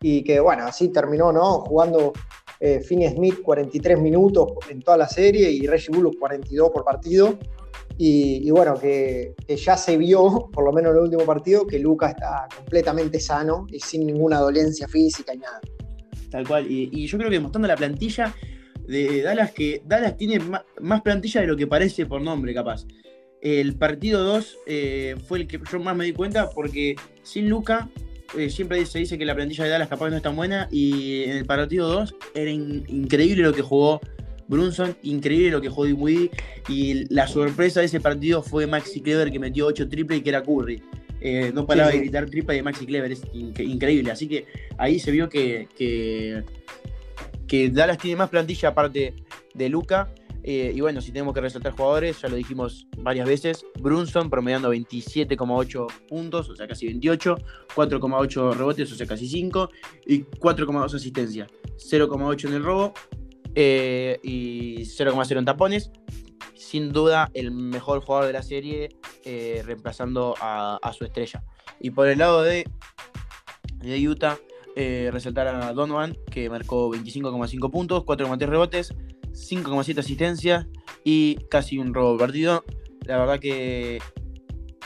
[0.01, 1.61] y que bueno, así terminó, ¿no?
[1.61, 2.13] Jugando
[2.59, 7.37] eh, Finney Smith 43 minutos en toda la serie y Reggie Bullock 42 por partido.
[7.97, 12.09] Y, bueno, que, ya se vio, por lo menos en el último partido, que Luca
[12.09, 15.61] está completamente sano y sin ninguna dolencia física y nada.
[16.29, 16.69] Tal cual.
[16.69, 18.35] Y, yo creo que mostrando la plantilla
[18.85, 20.39] de Dallas, que Dallas tiene
[20.81, 22.85] más, plantilla de lo que parece por nombre, capaz.
[23.41, 27.89] El partido 2 eh, fue el que yo más me di cuenta porque sin Luca
[28.37, 31.23] eh, siempre se dice que la plantilla de Dallas capaz no es tan buena y
[31.23, 34.01] en el partido 2 era increíble lo que jugó
[34.47, 36.31] Brunson, increíble lo que jugó Dinwiddie.
[36.67, 40.29] Y la sorpresa de ese partido fue Maxi Clever que metió 8 triples y que
[40.29, 40.81] era Curry.
[41.21, 44.11] Eh, no paraba de gritar triple de Maxi Clever, es increíble.
[44.11, 44.45] Así que
[44.77, 46.43] ahí se vio que, que,
[47.69, 49.13] Dallas tiene más plantilla aparte
[49.53, 50.13] de Luca.
[50.47, 53.65] Eh, y bueno, si tenemos que resaltar jugadores, ya lo dijimos varias veces.
[53.79, 57.35] Brunson promediando 27,8 puntos, o sea, casi 28.
[57.75, 59.71] 4,8 rebotes, o sea, casi 5.
[60.05, 61.49] Y 4,2 asistencias.
[61.77, 62.93] 0,8 en el robo,
[63.55, 65.89] eh, y 0,0 en tapones.
[66.53, 68.89] Sin duda el mejor jugador de la serie,
[69.23, 71.43] eh, reemplazando a, su estrella.
[71.79, 72.69] Y por el lado de,
[73.79, 74.37] de Utah,
[74.75, 78.93] resaltar a Donovan, que marcó 25,5 puntos, 4,3 rebotes,
[79.35, 80.67] 5,7 asistencias
[81.03, 82.63] y casi un robo partido.
[83.05, 83.99] La verdad que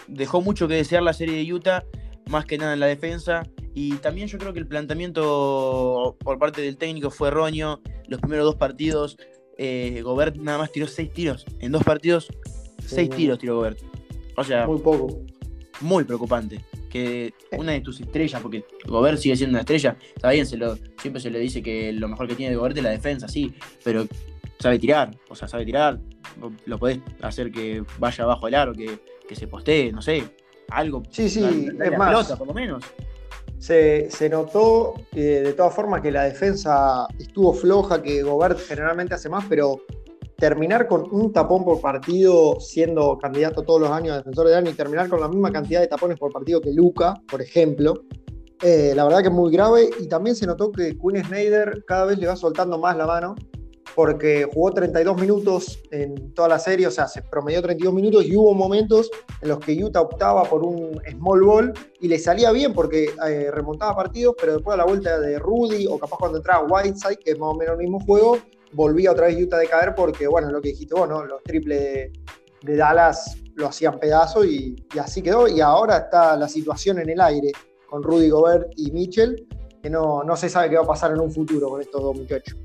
[0.08, 1.86] dejó mucho que desear la serie de Utah,
[2.30, 3.44] más que nada en la defensa.
[3.74, 8.46] Y también yo creo que el planteamiento por parte del técnico fue erróneo los primeros
[8.46, 9.18] dos partidos,
[9.58, 11.46] eh, Gobert nada más tiró seis tiros.
[11.60, 12.28] En dos partidos,
[12.84, 13.80] seis tiros tiró Gobert.
[14.36, 15.22] O sea, muy poco.
[15.82, 16.66] Muy preocupante.
[16.90, 20.76] Que una de tus estrellas, porque Gobert sigue siendo una estrella, está bien, se lo,
[21.00, 23.54] siempre se le dice que lo mejor que tiene de Gobert es la defensa, sí,
[23.84, 24.08] pero
[24.60, 26.00] sabe tirar, o sea, sabe tirar,
[26.66, 30.24] lo podés hacer que vaya abajo el aro, que, que se postee, no sé,
[30.70, 31.04] algo.
[31.10, 32.10] Sí, sí, es más.
[32.10, 32.84] Pelota, por lo menos.
[33.58, 39.16] Se, se notó eh, de todas formas que la defensa estuvo floja, que Gobert generalmente
[39.16, 39.82] hace más, pero
[40.38, 44.72] terminar con un tapón por partido siendo candidato todos los años a defensor de año
[44.72, 48.06] y terminar con la misma cantidad de tapones por partido que Luca, por ejemplo,
[48.62, 52.06] eh, la verdad que es muy grave y también se notó que Quinn Snyder cada
[52.06, 53.36] vez le va soltando más la mano
[54.00, 58.34] porque jugó 32 minutos en toda la serie, o sea, se promedió 32 minutos y
[58.34, 62.74] hubo momentos en los que Utah optaba por un small ball y le salía bien
[62.74, 66.66] porque eh, remontaba partidos, pero después a la vuelta de Rudy o capaz cuando entraba
[66.66, 68.38] Whiteside, que es más o menos el mismo juego,
[68.72, 71.26] volvía otra vez Utah de caer porque, bueno, lo que dijiste vos, ¿no?
[71.26, 72.14] Los triples
[72.62, 75.46] de, Dallas lo hacían pedazo y, así quedó.
[75.50, 77.52] Y ahora está la situación en el aire
[77.90, 79.46] con Rudy Gobert y Mitchell,
[79.84, 82.16] que no, no se sabe qué va a pasar en un futuro con estos dos
[82.16, 82.56] muchachos.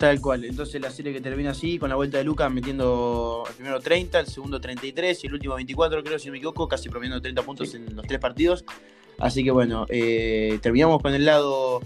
[0.00, 0.46] Tal cual.
[0.46, 4.20] Entonces la serie que termina así, con la vuelta de Lucas metiendo el primero 30,
[4.20, 7.42] el segundo 33 y el último 24, creo, si no me equivoco, casi promediando 30
[7.42, 8.64] puntos en los tres partidos.
[9.18, 11.82] Así que bueno, eh, terminamos con el lado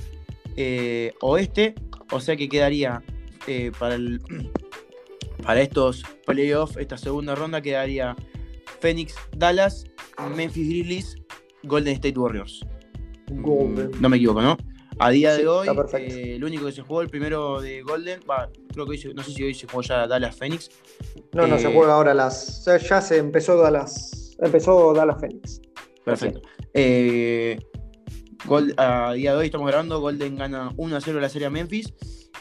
[0.56, 1.74] eh, oeste,
[2.12, 3.02] o sea que quedaría
[3.48, 4.20] eh, para, el,
[5.42, 8.14] para estos playoffs, esta segunda ronda, quedaría
[8.78, 9.86] Phoenix, Dallas,
[10.36, 11.16] Memphis Grizzlies,
[11.64, 12.64] Golden State Warriors.
[13.98, 14.56] No me equivoco, ¿no?
[14.98, 18.20] A día de hoy, eh, el único que se jugó, el primero de Golden,
[18.72, 20.70] creo que hoy, no sé si hoy se jugó ya Dallas Phoenix.
[21.32, 22.64] No, no se eh, juega ahora las.
[22.64, 24.36] Ya se empezó Dallas.
[24.38, 25.60] Empezó Dallas Phoenix.
[26.04, 26.42] Perfecto.
[26.74, 27.58] Eh,
[28.76, 31.92] a día de hoy estamos grabando, Golden gana 1 a 0 la serie a Memphis.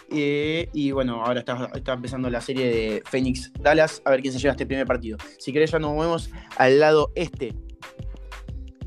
[0.10, 4.40] y bueno, ahora está, está, empezando la serie de Phoenix Dallas, a ver quién se
[4.40, 5.18] lleva este primer partido.
[5.40, 7.56] Si querés ya nos movemos al lado este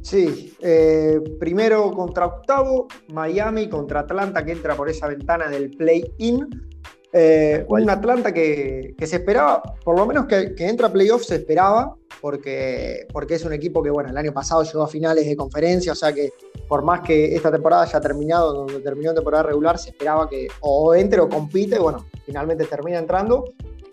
[0.06, 6.46] Sí, eh, primero contra octavo, Miami contra Atlanta que entra por esa ventana del play-in.
[7.12, 11.34] Eh, un Atlanta que, se esperaba, por lo menos que, que entra a playoff se
[11.34, 15.34] esperaba, porque, porque es un equipo que, bueno, el año pasado llegó a finales de
[15.34, 16.30] conferencia, o sea que
[16.68, 20.46] por más que esta temporada haya terminado, donde terminó en temporada regular, se esperaba que
[20.60, 23.44] o entre o compite, bueno, finalmente termina entrando.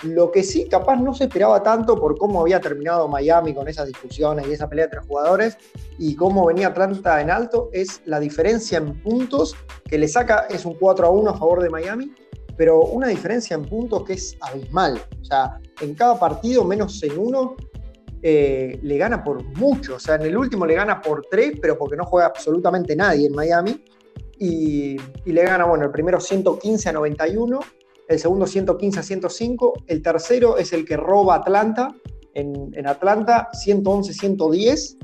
[0.04, 3.88] Lo que sí, capaz no se esperaba tanto por cómo había terminado Miami con esas
[3.88, 5.58] discusiones y esa pelea entre jugadores
[5.98, 10.66] y cómo venía Atlanta en alto, es la diferencia en puntos que le saca, es
[10.66, 12.14] un 4 a 1 a favor de Miami,
[12.58, 15.02] pero una diferencia en puntos que es abismal.
[15.22, 17.56] O sea, en cada partido, menos en uno,
[18.22, 19.96] eh, le gana por mucho.
[19.96, 23.28] O sea, en el último le gana por 3, pero porque no juega absolutamente nadie
[23.28, 23.84] en Miami.
[24.38, 27.60] Y, y, le gana, bueno, el primero 115 a 91
[28.08, 31.96] el segundo 115 a 105, el tercero es el que roba Atlanta,
[32.34, 34.98] en, Atlanta 111-110,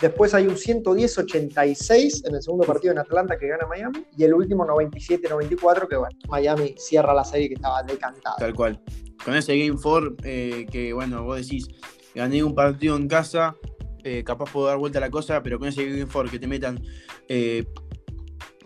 [0.00, 4.34] después hay un 110-86 en el segundo partido en Atlanta que gana Miami, y el
[4.34, 8.36] último 97-94 que bueno, Miami cierra la serie que estaba decantada.
[8.36, 8.80] Tal cual.
[9.24, 11.68] Con ese Game 4 eh, que bueno, vos decís,
[12.14, 13.56] gané un partido en casa,
[14.02, 16.48] eh, capaz puedo dar vuelta a la cosa, pero con ese Game 4 que te
[16.48, 16.82] metan
[17.28, 17.64] eh,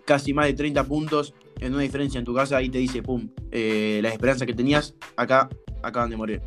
[0.05, 3.29] casi más de 30 puntos, en una diferencia en tu casa, ahí te dice, pum,
[3.51, 5.49] eh, las esperanzas que tenías acá
[5.83, 6.41] acaban de morir.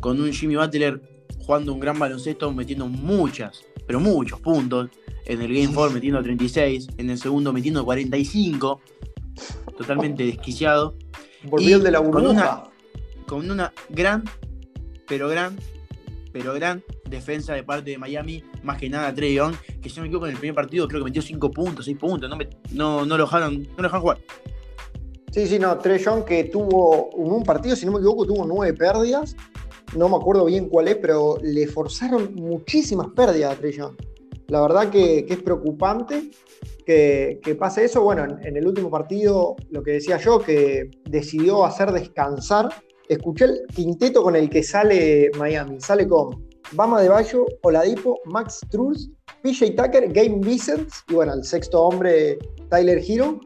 [0.00, 1.00] Con un Jimmy Butler
[1.46, 4.90] jugando un gran baloncesto, metiendo muchas, pero muchos puntos.
[5.24, 8.80] En el Game 4 metiendo 36, en el segundo metiendo 45.
[9.76, 10.96] Totalmente desquiciado.
[11.44, 12.70] Volvió de la burbuja.
[13.26, 14.22] Con una, gran,
[15.08, 15.56] pero gran,
[16.32, 20.02] pero gran defensa de parte de Miami, más que nada Trey Young, que si no
[20.02, 22.38] me equivoco en el primer partido creo que metió 5 puntos, 6 puntos, no,
[22.70, 24.18] no, no, lo dejaron, no lo dejaron jugar.
[25.36, 29.36] Sí, sí, no, Trey que tuvo un partido, si no me equivoco, tuvo nueve pérdidas.
[29.94, 33.76] No me acuerdo bien cuál es, pero le forzaron muchísimas pérdidas a Trey.
[34.46, 36.30] La verdad que, es preocupante
[36.86, 38.00] que, pase eso.
[38.00, 42.70] Bueno, en, el último partido, lo que decía yo, que decidió hacer descansar.
[43.06, 45.78] Escuché el quinteto con el que sale Miami.
[45.82, 49.10] Sale con Bama de Bayo, Oladipo, Max Truls,
[49.42, 52.38] PJ Tucker, Game Vicent y bueno, el sexto hombre,
[52.70, 53.38] Tyler Hero,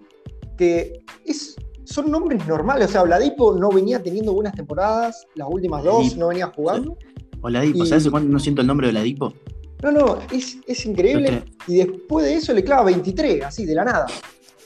[0.56, 0.92] que
[1.24, 1.56] es
[1.90, 2.88] son nombres normales.
[2.88, 6.96] O sea, Oladipo no venía teniendo buenas temporadas, las últimas dos no venía jugando.
[7.42, 9.34] Oladipo, ¿sabes cuándo no siento el nombre de Oladipo?
[9.82, 11.42] No, no, es, increíble.
[11.66, 14.06] Y después de eso le clava 23, así, de la nada.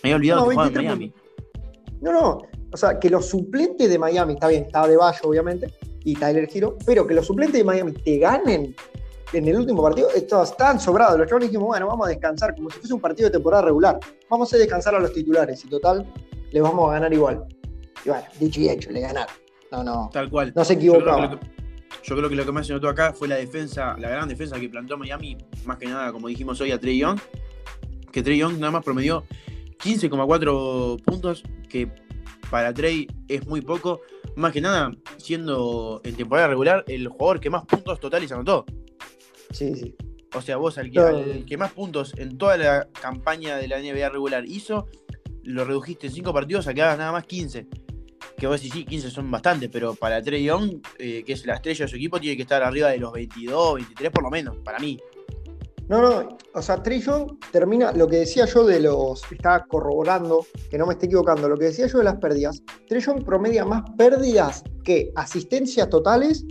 [0.03, 1.13] Me había olvidado que jugaba en Miami.
[2.01, 2.39] No, no,
[2.73, 5.73] o sea, que los suplentes de Miami, está bien, estaba de Bayo, obviamente,
[6.05, 8.75] y Tyler Hero, pero que los suplentes de Miami te ganen
[9.33, 11.19] en el último partido, estos tan sobrados.
[11.19, 13.99] Los chavales dijimos, bueno, vamos a descansar, como si fuese un partido de temporada regular.
[14.29, 15.65] Vamos a descansar a los titulares.
[15.65, 16.07] Y total,
[16.55, 17.45] le vamos a ganar igual.
[18.05, 19.35] Y bueno, dicho y hecho, le ganaron.
[19.73, 20.11] No, no.
[20.13, 20.53] Tal cual.
[20.55, 21.41] No se equivocaba.
[22.05, 24.61] Yo creo, que lo que más se notó acá fue la defensa, la gran defensa
[24.61, 27.19] que plantó Miami, más que nada, como dijimos hoy, a Trey Young.
[28.13, 29.25] Que Trey Young nada más promedió
[29.83, 31.91] 15,4 puntos, que
[32.51, 34.03] para Trey es muy poco.
[34.37, 38.65] Más que nada, siendo en temporada regular el jugador que más puntos totales anotó.
[39.51, 39.97] Sí, sí.
[40.37, 44.09] O sea, vos al que, que más puntos en toda la campaña de la NBA
[44.09, 44.87] regular hizo,
[45.45, 47.67] lo redujiste en 5 partidos a que hagas nada más 15.
[48.37, 51.55] Que vos decís, sí, 15 son bastante, pero para Trey Young, eh, que es la
[51.55, 54.57] estrella de su equipo, tiene que estar arriba de los 22, 23 por lo menos,
[54.65, 54.99] para mí.
[55.89, 60.47] No, no, o sea, Trey Young termina, lo que decía yo de los, estaba corroborando,
[60.71, 63.67] que no me esté equivocando, lo que decía yo de las pérdidas, Trey Young promedia
[63.67, 66.47] más pérdidas que asistencias totales,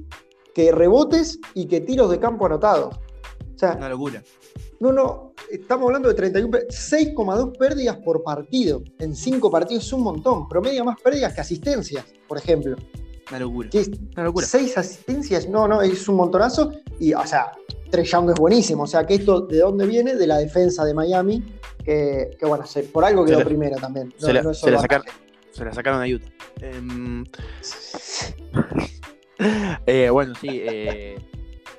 [0.53, 2.95] que rebotes y que tiros de campo anotados.
[2.95, 4.23] O sea, Una locura.
[4.83, 8.83] No, no, estamos hablando de 31, 6,2 pérdidas por partido.
[8.99, 10.49] En 5 partidos es un montón.
[10.49, 12.75] Promedia más pérdidas que asistencias, por ejemplo.
[13.29, 13.69] Una locura.
[13.69, 13.85] ¿Qué?
[14.17, 14.45] Una locura.
[14.45, 16.73] 6 asistencias, no, no, es un montonazo.
[16.99, 17.53] Y, o sea,
[17.91, 18.83] Trey Young es buenísimo.
[18.83, 20.15] O sea, que esto, ¿de dónde viene?
[20.15, 21.41] De la defensa de Miami.
[21.81, 24.13] Que, que bueno, se- por algo quedó Se la- primera también.
[24.19, 25.05] No- se, la, no es se la solo sacaron,
[25.51, 26.27] se la sacaron a Utah.
[26.59, 27.23] Em,
[29.85, 30.47] eh, bueno, sí.
[30.51, 31.15] eh,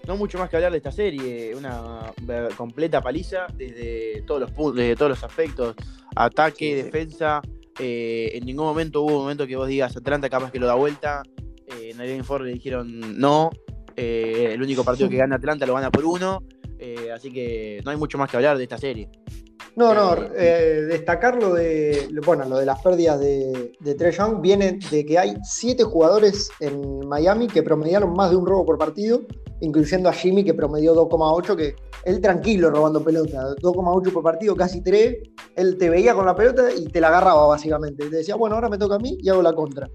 [0.06, 1.54] no mucho más que hablar de esta serie.
[1.54, 2.12] Una
[2.56, 5.74] completa paliza desde todos los puntos, desde todos los aspectos.
[6.16, 6.82] Ataque, Sí, sí.
[6.82, 7.40] defensa.
[7.80, 10.74] eh, en ningún momento hubo un momento que vos digas Atlanta capaz que lo da
[10.74, 11.22] vuelta.
[11.66, 13.50] Eh, en Alien Ford le dijeron no.
[13.96, 16.42] eh, el único partido que gana Atlanta lo gana por uno.
[16.78, 19.08] eh, así que no hay mucho más que hablar de esta serie.
[19.76, 24.40] No, no, Eh, destacar lo de, bueno, lo de las pérdidas de, de Trey Young
[24.40, 28.78] viene de que hay siete jugadores en Miami que promediaron más de un robo por
[28.78, 29.22] partido,
[29.60, 34.82] incluyendo a Jimmy que promedió 2,8, que él tranquilo robando pelota, 2,8 por partido, casi
[34.82, 35.16] 3,
[35.56, 38.68] él te veía con la pelota y te la agarraba básicamente, te decía, bueno, ahora
[38.68, 39.88] me toca a mí y hago la contra.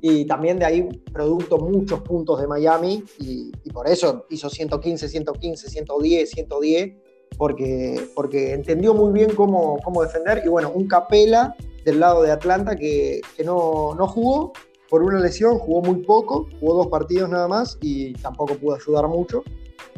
[0.00, 5.08] Y también de ahí producto muchos puntos de Miami y, y por eso hizo 115,
[5.08, 6.92] 115, 110, 110
[7.36, 10.42] porque, porque entendió muy bien cómo, cómo defender.
[10.44, 14.52] Y bueno, un Capela del lado de Atlanta que, que no, no jugó
[14.88, 19.06] por una lesión, jugó muy poco, jugó dos partidos nada más y tampoco pudo ayudar
[19.08, 19.42] mucho.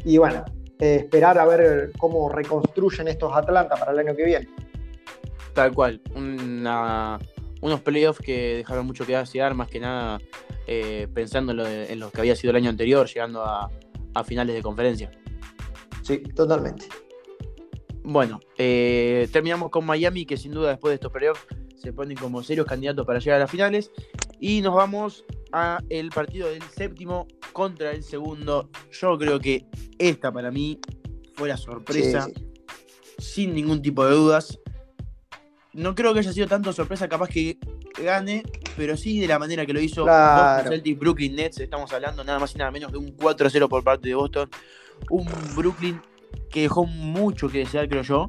[0.05, 0.45] Y bueno,
[0.79, 4.49] eh, esperar a ver cómo reconstruyen estos Atlanta para el año que viene.
[5.55, 6.01] Tal cual.
[6.15, 7.19] Una-
[7.63, 10.19] unos playoffs que dejaron mucho que desear, más que nada
[10.67, 13.69] eh, pensando en lo, de- en lo que había sido el año anterior, llegando a,
[14.15, 15.11] a finales de conferencia.
[16.03, 16.87] Sí, totalmente.
[18.03, 21.47] Bueno, eh, terminamos con Miami, que sin duda después de estos playoffs
[21.83, 23.91] se ponen como serios candidatos para llegar a las finales.
[24.39, 28.69] Y nos vamos a el partido del séptimo contra el segundo.
[28.93, 29.67] Yo creo que
[29.99, 30.79] esta para mí
[31.35, 32.23] fue la sorpresa.
[32.27, 32.47] Sí, sí.
[33.19, 34.59] sin ningún tipo de dudas.
[35.73, 37.59] No creo que haya sido tanto sorpresa, capaz que
[38.03, 38.43] gane,
[38.77, 40.55] pero sí de la manera que lo hizo Claro.
[40.55, 41.61] Boston Celtics, Brooklyn Nets.
[41.61, 44.51] Estamos hablando nada más y nada menos de un 4-0 por parte de Boston.
[45.11, 46.01] Un Brooklyn
[46.51, 48.29] que dejó mucho que desear, creo yo,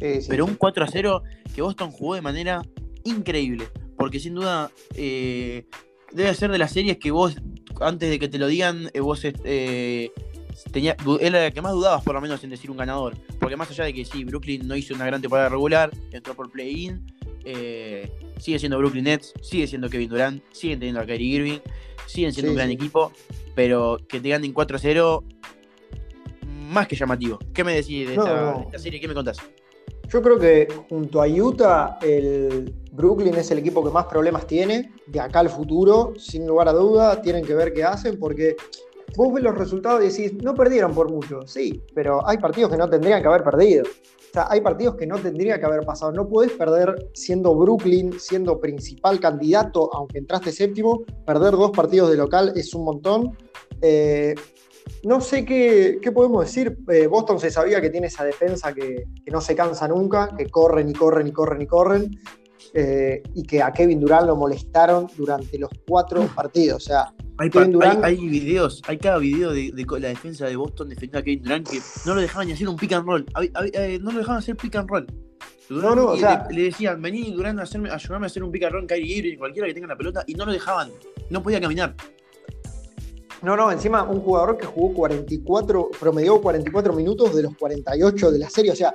[0.00, 1.22] Sí, sí, pero un 4-0
[1.54, 2.62] que Boston jugó de manera
[3.04, 3.68] increíble.
[3.96, 5.64] Porque sin duda eh,
[6.12, 7.36] debe ser de las series que vos,
[7.80, 10.12] antes de que te lo digan, eh, vos eh,
[10.72, 13.16] tenía, era la que más dudabas por lo menos en decir un ganador.
[13.40, 16.50] Porque más allá de que sí, Brooklyn no hizo una gran temporada regular, entró por
[16.50, 17.04] play-in,
[17.44, 21.58] eh, sigue siendo Brooklyn Nets, sigue siendo Kevin Durant, siguen teniendo a Kyrie Irving,
[22.06, 23.12] siguen siendo Sí, un gran equipo,
[23.54, 25.24] pero que te ganen 4-0,
[26.46, 27.38] más que llamativo.
[27.52, 29.00] ¿Qué me decís de No, esta, de esta serie?
[29.00, 29.38] ¿Qué me contás?
[30.08, 34.92] Yo creo que junto a Utah, el Brooklyn es el equipo que más problemas tiene.
[35.06, 38.56] De acá al futuro, sin lugar a duda, tienen que ver qué hacen, porque
[39.16, 41.46] vos ves los resultados y decís, no perdieron por mucho.
[41.46, 43.84] Sí, pero hay partidos que no tendrían que haber perdido.
[43.84, 46.10] O sea, hay partidos que no tendría que haber pasado.
[46.12, 51.04] No podés perder siendo Brooklyn, siendo principal candidato, aunque entraste séptimo.
[51.26, 53.36] Perder dos partidos de local es un montón.
[53.82, 54.34] Eh,
[55.04, 56.76] no sé qué, qué podemos decir.
[56.88, 60.46] Eh, Boston se sabía que tiene esa defensa que, que no se cansa nunca, que
[60.46, 62.18] corren y corren y corren y corren.
[62.74, 66.76] eh, y que a Kevin Durant lo molestaron durante los cuatro partidos.
[66.84, 70.44] O sea, Hay, Kevin par- hay- Durant- hay videos, hay cada video de, la defensa
[70.46, 73.06] de Boston defendiendo a Kevin Durant que no lo dejaban ni hacer un pick and
[73.06, 73.24] roll.
[73.72, 75.06] Eh, no lo dejaban hacer pick and roll.
[75.70, 78.28] Durant- No, no, o y sea- le, le decían, vení Durant a hacerme, ayudarme a
[78.28, 80.52] hacer un pick and roll, Kyrie Irving, cualquiera que tenga la pelota, y no lo
[80.52, 80.90] dejaban.
[81.30, 81.94] No podía caminar.
[83.42, 88.38] No, no, encima un jugador que jugó 44, promedió 44 minutos de los 48 de
[88.38, 88.72] la serie.
[88.72, 88.94] O sea,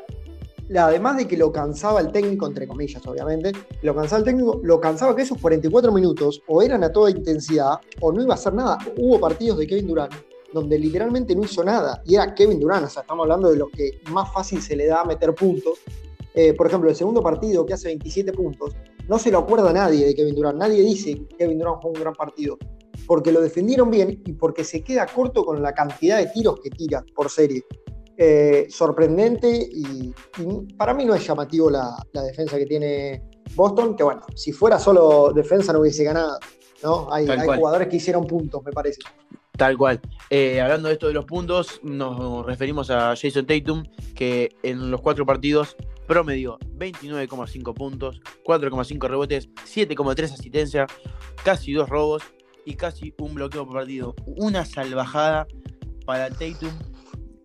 [0.77, 4.79] además de que lo cansaba el técnico, entre comillas, obviamente, lo cansaba el técnico, lo
[4.79, 8.53] cansaba que esos 44 minutos o eran a toda intensidad o no iba a hacer
[8.53, 8.77] nada.
[8.97, 10.13] Hubo partidos de Kevin Durant
[10.53, 13.69] donde literalmente no hizo nada y era Kevin Durant, o sea, estamos hablando de los
[13.71, 15.79] que más fácil se le da a meter puntos.
[16.35, 18.75] Eh, por ejemplo, el segundo partido que hace 27 puntos,
[19.07, 21.99] no se lo acuerda nadie de Kevin Durant, nadie dice que Kevin Durant jugó un
[21.99, 22.57] gran partido,
[23.07, 26.69] porque lo defendieron bien y porque se queda corto con la cantidad de tiros que
[26.69, 27.63] tira por serie.
[28.15, 33.23] Eh, sorprendente y, y para mí no es llamativo la, la defensa que tiene
[33.55, 36.39] Boston, que bueno, si fuera solo defensa no hubiese ganado.
[36.83, 37.07] ¿no?
[37.11, 39.01] Hay, jugadores que hicieron puntos, me parece.
[39.57, 40.01] Tal cual.
[40.29, 43.83] Eh, hablando de esto de los puntos, nos referimos a Jason Tatum,
[44.15, 45.77] que en los cuatro partidos
[46.07, 50.91] promedió 29,5 puntos, 4,5 rebotes, 7,3 asistencias,
[51.43, 52.23] casi dos robos
[52.65, 54.15] y casi un bloqueo por partido.
[54.25, 55.47] Una salvajada
[56.05, 56.71] para Tatum,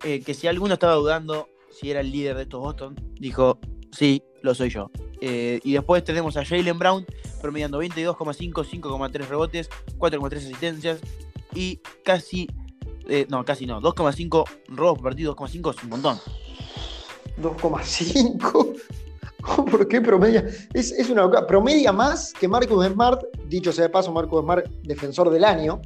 [0.04, 3.58] eh, que si alguno estaba dudando si era el líder de estos Boston, dijo,
[3.92, 4.90] sí, lo soy yo.
[5.20, 7.06] Eh, y después tenemos a Jalen Brown
[7.40, 11.00] promediando 22,5, 5,3 rebotes, 4,3 asistencias
[11.54, 12.48] y casi,
[13.08, 16.18] eh, no, casi no, 2,5 robos por partido, 2,5 es un montón.
[17.40, 18.76] 2,5.
[19.70, 20.46] ¿Por qué promedia?
[20.74, 25.30] Es, es, una Promedia más que Marcus Smart, dicho sea de paso, Marcus Smart, defensor
[25.30, 25.80] del año.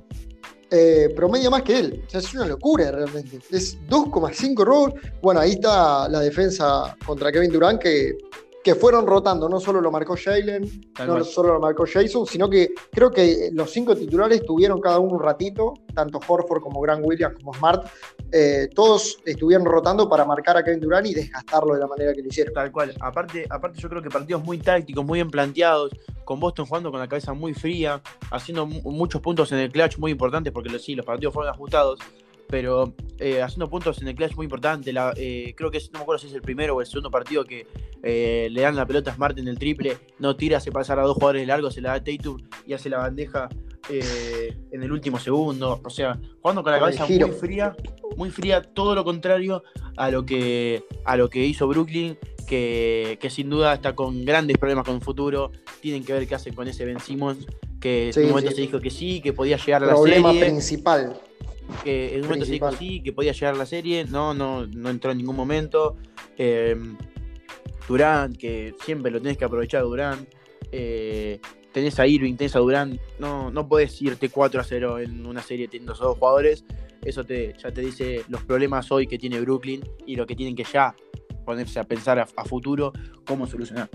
[0.70, 2.03] Eh, promedia más que él.
[2.07, 3.38] O sea, es una locura realmente.
[3.50, 4.94] Es 2,5 robos.
[5.20, 8.16] Bueno, ahí está la defensa contra Kevin Durant que
[8.62, 12.70] que fueron rotando, no solo lo marcó Jalen, no solo lo marcó Jason, sino que
[12.92, 17.36] creo que los cinco titulares tuvieron cada uno un ratito, tanto Horford como Grant Williams
[17.36, 17.86] como Smart,
[18.30, 22.22] eh, todos estuvieron rotando para marcar a Kevin Durant y desgastarlo de la manera que
[22.22, 22.54] lo hicieron.
[22.54, 25.92] Tal cual, aparte, aparte yo creo que partidos muy tácticos, muy bien planteados,
[26.24, 28.00] con Boston jugando con la cabeza muy fría,
[28.30, 31.98] haciendo muchos puntos en el clutch muy importantes, porque sí, los partidos fueron ajustados,
[32.53, 34.92] pero eh, haciendo puntos en el clutch muy importante.
[35.16, 37.46] Eh, creo que es, no me acuerdo si es el primero o el segundo partido
[37.46, 37.66] que
[38.03, 40.96] eh, le dan la pelota a Smart en el triple, no tira, se pasa a
[40.96, 43.48] dos jugadores largos, se la da a Tatum y hace la bandeja
[43.88, 45.80] en el último segundo.
[45.82, 47.74] O sea, jugando con la cabeza muy fría,
[48.18, 49.62] muy fría, todo lo contrario
[49.96, 52.18] a lo que, a lo que hizo Brooklyn.
[52.46, 55.53] Que, sin duda está con grandes problemas con el futuro.
[55.80, 57.46] Tienen que ver qué hace con ese Ben Simmons.
[57.80, 60.20] Que en un momento se dijo que sí, que podía llegar a la serie.
[60.20, 61.18] Problema principal
[61.84, 64.66] que en un momento se dijo sí, que podía llegar a la serie, no, no,
[64.66, 65.96] no entró en ningún momento.
[66.36, 66.76] Eh,
[67.88, 70.26] Durán, que siempre lo tenés que aprovechar Durán.
[70.70, 71.40] Eh,
[71.72, 75.42] tenés a Irving, tenés a Durán, no, no podés irte 4 a 0 en una
[75.42, 76.64] serie teniendo esos dos jugadores.
[77.02, 80.54] Eso te, ya te dice los problemas hoy que tiene Brooklyn y lo que tienen
[80.54, 80.94] que ya
[81.44, 82.92] ponerse a pensar a futuro
[83.26, 83.90] cómo solucionar.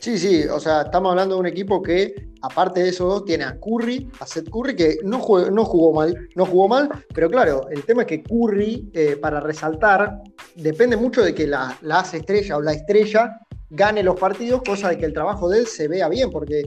[0.00, 3.44] Sí, sí, o sea, estamos hablando de un equipo que, aparte de esos dos, tiene
[3.44, 5.18] a Curry, a Seth Curry, que no,
[5.50, 9.40] no jugó mal, no jugó mal, pero claro, el tema es que Curry, eh, para
[9.40, 10.22] resaltar,
[10.56, 14.96] depende mucho de que la, la estrella o la estrella gane los partidos, cosa de
[14.96, 16.62] que el trabajo de él se vea bien, porque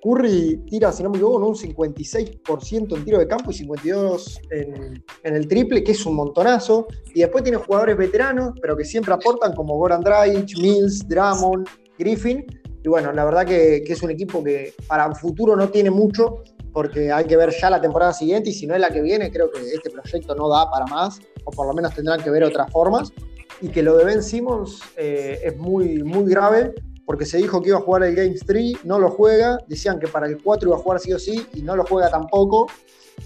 [0.00, 5.04] Curry tira, si no me equivoco, un 56% en tiro de campo y 52% en,
[5.24, 6.86] en, el triple, que es un montonazo.
[7.14, 11.66] Y después tiene jugadores veteranos, pero que siempre aportan, como Goran Dragic, Mills, Drummond,
[11.98, 12.46] Griffin,
[12.86, 16.44] y bueno, la verdad que, es un equipo que para el futuro no tiene mucho,
[16.72, 19.28] porque hay que ver ya la temporada siguiente y si no es la que viene,
[19.32, 22.44] creo que este proyecto no da para más, o por lo menos tendrán que ver
[22.44, 23.12] otras formas.
[23.60, 26.74] Y que lo de Ben Simmons eh, es muy, muy grave,
[27.04, 30.06] porque se dijo que iba a jugar el Games 3, no lo juega, decían que
[30.06, 32.68] para el 4 iba a jugar sí o sí, y no lo juega tampoco.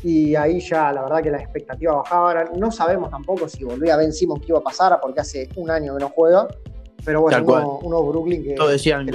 [0.02, 2.44] Y ahí ya la verdad que la expectativa bajaba.
[2.56, 5.98] No sabemos tampoco si volvía Ben Simmons qué iba a pasar, porque hace un año
[5.98, 6.48] que no juega.
[7.05, 8.55] Pero bueno, uno, Brooklyn que.
[8.55, 9.09] Todos decían,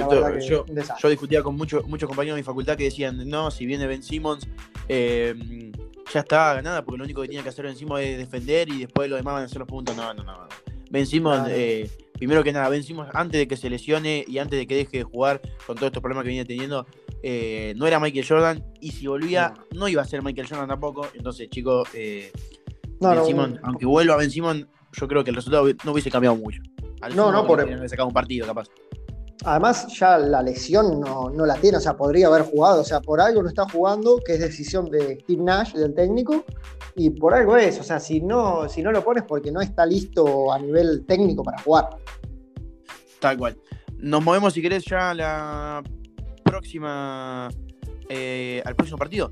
[0.46, 0.64] yo,
[1.08, 4.48] discutía con muchos muchos compañeros de mi facultad que decían, no, si viene Ben Simmons,
[4.88, 5.72] eh,
[6.12, 8.80] ya está ganada, porque lo único que tiene que hacer Ben Simmons es defender y
[8.80, 9.96] después lo demás van a hacer los puntos.
[9.96, 10.48] No, no, no.
[10.90, 14.58] Ben Simmons, eh, primero que nada, Ben Simmons, antes de que se lesione y antes
[14.58, 16.86] de que deje de jugar con todos estos problemas que viene teniendo,
[17.22, 21.08] eh, no era Michael Jordan y si volvía, no, iba a ser Michael Jordan tampoco.
[21.14, 26.36] Entonces, chicos, ben aunque vuelva Ben Simmons, yo creo que el resultado no hubiese cambiado
[26.36, 26.62] mucho
[27.14, 27.88] no, no, por.
[27.88, 28.68] sacado un partido, capaz.
[29.44, 33.20] Además, ya la lesión no, la tiene, o sea, podría haber jugado, o sea, por
[33.20, 36.44] algo no está jugando, que es decisión de Steve Nash, del técnico,
[36.96, 39.86] y por algo es, o sea, si no, si no lo pones porque no está
[39.86, 41.90] listo a nivel técnico para jugar.
[43.20, 43.56] Tal cual.
[43.98, 45.82] Nos movemos, si querés, ya a la
[46.42, 47.48] próxima,
[48.08, 49.30] eh, al próximo partido.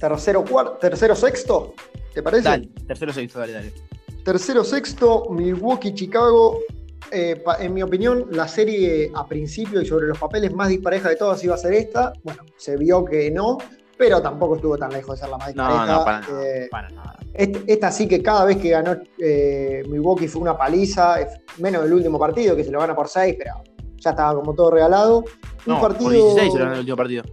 [0.00, 1.74] Tercero, cuarto, tercero, sexto,
[2.12, 2.48] ¿te parece?
[2.48, 3.72] Dale, tercero, sexto, dale, dale.
[4.24, 6.58] Tercero, sexto, Milwaukee, Chicago.
[7.12, 11.16] Eh, en mi opinión, la serie a principio y sobre los papeles más dispareja de
[11.16, 12.12] todas iba a ser esta.
[12.22, 13.58] Bueno, se vio que no,
[13.98, 15.86] pero tampoco estuvo tan lejos de ser la más dispareja.
[15.86, 16.04] No, no,
[16.70, 21.16] para, nada, eh, esta sí que cada vez que ganó eh, Milwaukee fue una paliza,
[21.58, 23.62] menos del último partido, que se lo gana por 6, pero
[23.96, 25.24] ya estaba como todo regalado.
[25.66, 27.24] Un partido, por 16 se lo ganó el último partido.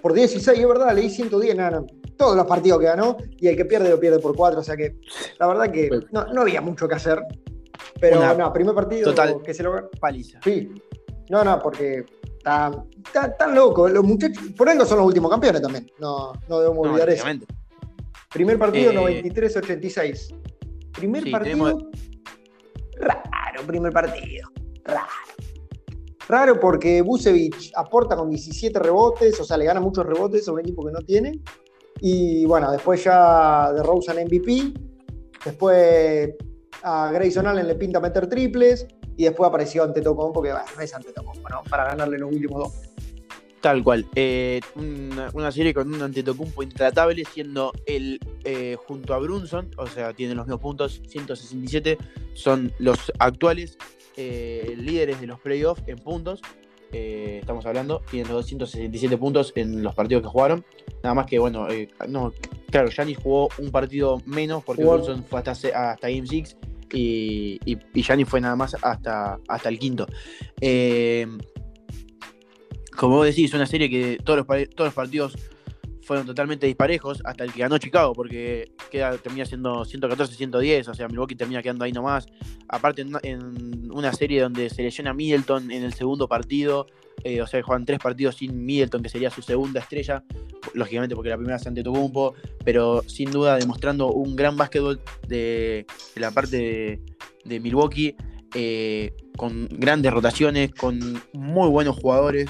[0.00, 1.82] Por 16, es verdad, leí 110, nada,
[2.18, 4.60] todos los partidos que ganó y el que pierde lo pierde por cuatro.
[4.60, 4.96] O sea que
[5.38, 7.22] la verdad que no, había mucho que hacer.
[8.00, 10.40] Pero no, primer partido total, que se lo Paliza.
[10.42, 10.70] Sí.
[11.30, 12.04] No, no, porque
[12.42, 13.88] tan, tan, loco.
[13.88, 15.90] Los muchachos, por algo son los últimos campeones también.
[15.98, 17.24] No, no debemos olvidar eso.
[18.32, 20.30] Primer partido, 93-86.
[20.30, 21.90] Eh, primer partido.
[22.96, 24.48] Raro, primer partido.
[24.84, 25.06] Raro.
[26.28, 30.60] raro porque Busevich aporta con 17 rebotes, o sea, le gana muchos rebotes a un
[30.60, 31.40] equipo que no tiene.
[32.00, 34.72] Y bueno, después ya de Rosen MVP,
[35.44, 36.34] después
[36.82, 38.86] a Grayson Allen le pinta meter triples
[39.16, 41.62] y después apareció Antetokounmpo, porque bueno, no es Antetokounmpo, ¿no?
[41.68, 42.88] Para ganarle los últimos dos.
[43.60, 44.06] Tal cual.
[44.14, 44.60] Eh,
[45.34, 50.36] una, serie con un Antetokounmpo intratable, siendo el eh, junto a Brunson, o sea, tienen
[50.36, 51.98] los mismos puntos, 167,
[52.34, 53.76] son los actuales
[54.16, 56.40] eh, líderes de los playoffs en puntos.
[56.92, 60.64] Estamos hablando, tienen los 267 puntos en los partidos que jugaron.
[61.02, 61.68] Nada más que, bueno,
[62.08, 62.32] no,
[62.70, 66.56] claro, Giannis jugó un partido menos porque Brunson fue hasta, hasta Game 6
[66.92, 70.06] y, y, fue nada más hasta, hasta el quinto.
[70.60, 71.26] Eh,
[72.96, 75.36] como vos decís, una serie que todos los, todos los partidos
[76.08, 81.06] fueron totalmente disparejos hasta el que ganó Chicago, porque queda, termina siendo 114-110, o sea,
[81.06, 82.26] Milwaukee termina quedando ahí nomás.
[82.66, 86.86] Aparte, en, una serie donde se lesiona Middleton en el segundo partido,
[87.24, 90.24] eh, o sea, juegan tres partidos sin Middleton, que sería su segunda estrella,
[90.72, 92.34] lógicamente porque la primera es ante Tocumpo,
[92.64, 95.84] pero sin duda demostrando un gran básquetbol de,
[96.16, 97.02] la parte
[97.44, 98.16] de, Milwaukee,
[98.54, 102.48] eh, con grandes rotaciones, con muy buenos jugadores.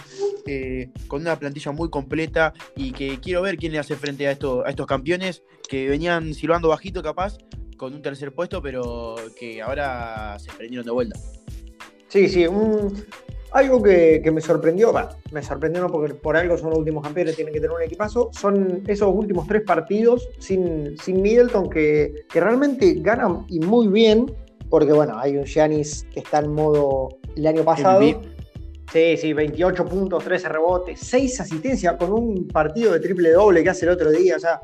[0.51, 4.31] Eh, con una plantilla muy completa y que quiero ver quién le hace frente a,
[4.31, 7.37] esto, a estos campeones que venían silbando bajito capaz
[7.77, 11.19] con un tercer puesto, pero que ahora se prendieron de vuelta.
[12.09, 12.47] Sí, sí,
[13.53, 14.91] algo que, me sorprendió,
[15.33, 18.31] me sorprendió no porque por algo son los últimos campeones, tienen que tener un equipazo,
[18.33, 24.35] son esos últimos tres partidos sin, sin Middleton que, que realmente ganan y muy bien,
[24.71, 28.01] porque bueno, hay un Giannis que está en modo el año pasado.
[28.93, 33.71] Sí, sí, 28 puntos, 13 rebotes, 6 asistencias con un partido de triple doble que
[33.71, 34.37] hace el otro día.
[34.37, 34.61] O sea,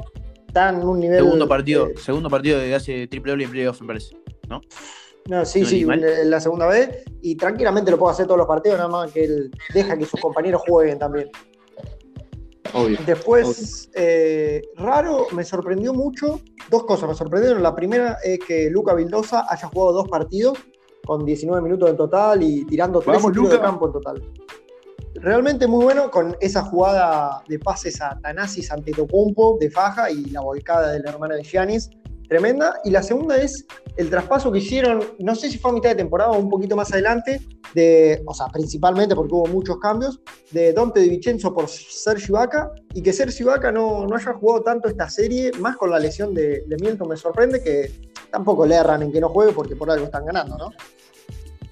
[0.47, 1.19] está en un nivel.
[1.19, 4.17] Segundo partido, segundo partido de hace triple doble en playoff, me parece.
[4.49, 4.61] ¿No?
[5.29, 5.85] No, sí, sí,
[6.25, 7.05] la segunda vez.
[7.23, 10.21] Y tranquilamente lo puede hacer todos los partidos, nada más que él deja que sus
[10.21, 11.31] compañeros jueguen también.
[12.73, 16.41] Obvio, Después, eh, raro, me sorprendió mucho.
[16.71, 17.63] Dos cosas me sorprendieron.
[17.63, 20.59] La primera es que Luca Vildosa haya jugado dos partidos
[21.07, 24.23] con 19 minutos en total y tirando tres tiros de campo en total.
[25.15, 30.25] Realmente muy bueno con esa jugada de pases a Tanasis ante Tocumpo de faja y
[30.27, 31.91] la volcada de la hermana de Giannis,
[32.29, 32.81] tremenda.
[32.85, 33.65] Y la segunda es
[33.97, 36.75] el traspaso que hicieron, no sé si fue a mitad de temporada o un poquito
[36.75, 37.41] más adelante,
[37.75, 42.71] de, o sea, principalmente porque hubo muchos cambios, de Dante Di Vincenzo por Sergio Vaca
[42.93, 46.35] y que Sergio Vaca no, no haya jugado tanto esta serie, más con la lesión
[46.35, 49.89] de, de Milton me sorprende que tampoco le erran en que no juegue porque por
[49.89, 50.73] algo están ganando, ¿no?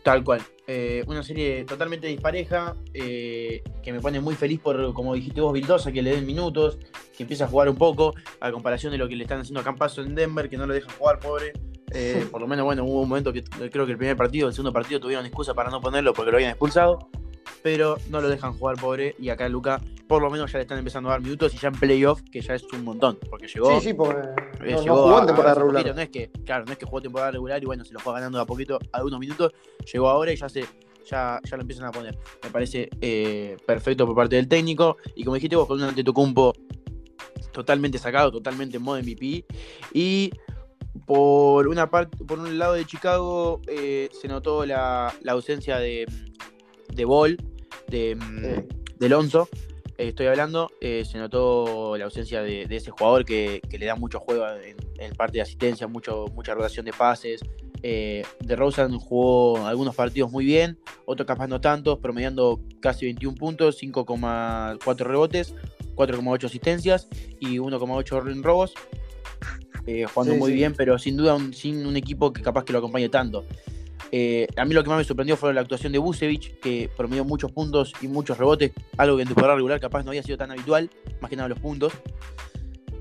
[0.04, 0.42] Tal cual.
[0.68, 5.52] Eh, una serie totalmente dispareja, eh, que me pone muy feliz por, como dijiste vos,
[5.52, 6.78] Vildosa, que le den minutos,
[7.16, 9.64] que empiece a jugar un poco, a comparación de lo que le están haciendo a
[9.64, 11.52] Campazo en Denver, que no lo dejan jugar, pobre.
[11.92, 14.54] Eh, por lo menos, bueno, hubo un momento que creo que el primer partido, el
[14.54, 17.10] segundo partido tuvieron excusa para no ponerlo porque lo habían expulsado,
[17.62, 19.14] pero no lo dejan jugar, pobre.
[19.18, 21.68] Y acá Luca, por lo menos ya le están empezando a dar minutos y ya
[21.68, 23.80] en playoff, que ya es un montón, porque llegó.
[23.80, 24.28] Sí, sí, porque
[24.84, 25.94] no, jugó temporada regular.
[25.94, 28.12] no es que, claro, no es que jugó temporada regular y bueno, se lo fue
[28.12, 29.52] ganando a poquito algunos minutos,
[29.92, 30.64] llegó ahora y ya se.
[31.10, 32.16] Ya, ya lo empiezan a poner.
[32.44, 34.98] Me parece eh, perfecto por parte del técnico.
[35.16, 36.54] Y como dijiste vos, con un Antetokounmpo
[37.52, 39.44] totalmente sacado, totalmente en modo MVP.
[39.92, 40.30] Y
[41.06, 46.06] por una parte, por un lado de Chicago eh, se notó la, ausencia de,
[46.94, 47.36] de Ball,
[47.88, 48.16] de,
[48.98, 49.48] de Alonso.
[49.98, 54.20] Eh, estoy hablando, eh, se notó la ausencia de, ese jugador que, le da mucho
[54.20, 57.40] juego en, en parte de asistencia, mucho, mucha rotación de pases.
[57.82, 63.82] de Rosen jugó algunos partidos muy bien, otros capaz no tantos, promediando casi 21 puntos,
[63.82, 65.54] 5,4 rebotes,
[65.94, 67.08] 4,8 asistencias
[67.40, 68.74] y 1,8 en robos.
[69.86, 73.08] Eh, jugando muy bien, pero sin duda sin un equipo que capaz que lo acompañe
[73.08, 73.44] tanto.
[74.14, 77.24] Eh, a mí lo que más me sorprendió fue la actuación de Busevich, que promedió
[77.24, 80.50] muchos puntos y muchos rebotes, algo que en temporada regular capaz no había sido tan
[80.50, 80.90] habitual,
[81.20, 81.94] más que nada los puntos.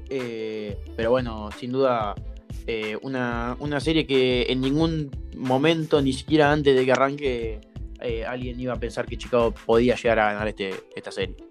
[0.10, 2.16] Eh, pero bueno, sin duda
[3.02, 7.60] una, una, serie que en ningún momento, ni siquiera antes de que arranque,
[8.26, 11.51] alguien iba a pensar que Chicago podía llegar a ganar este, esta serie.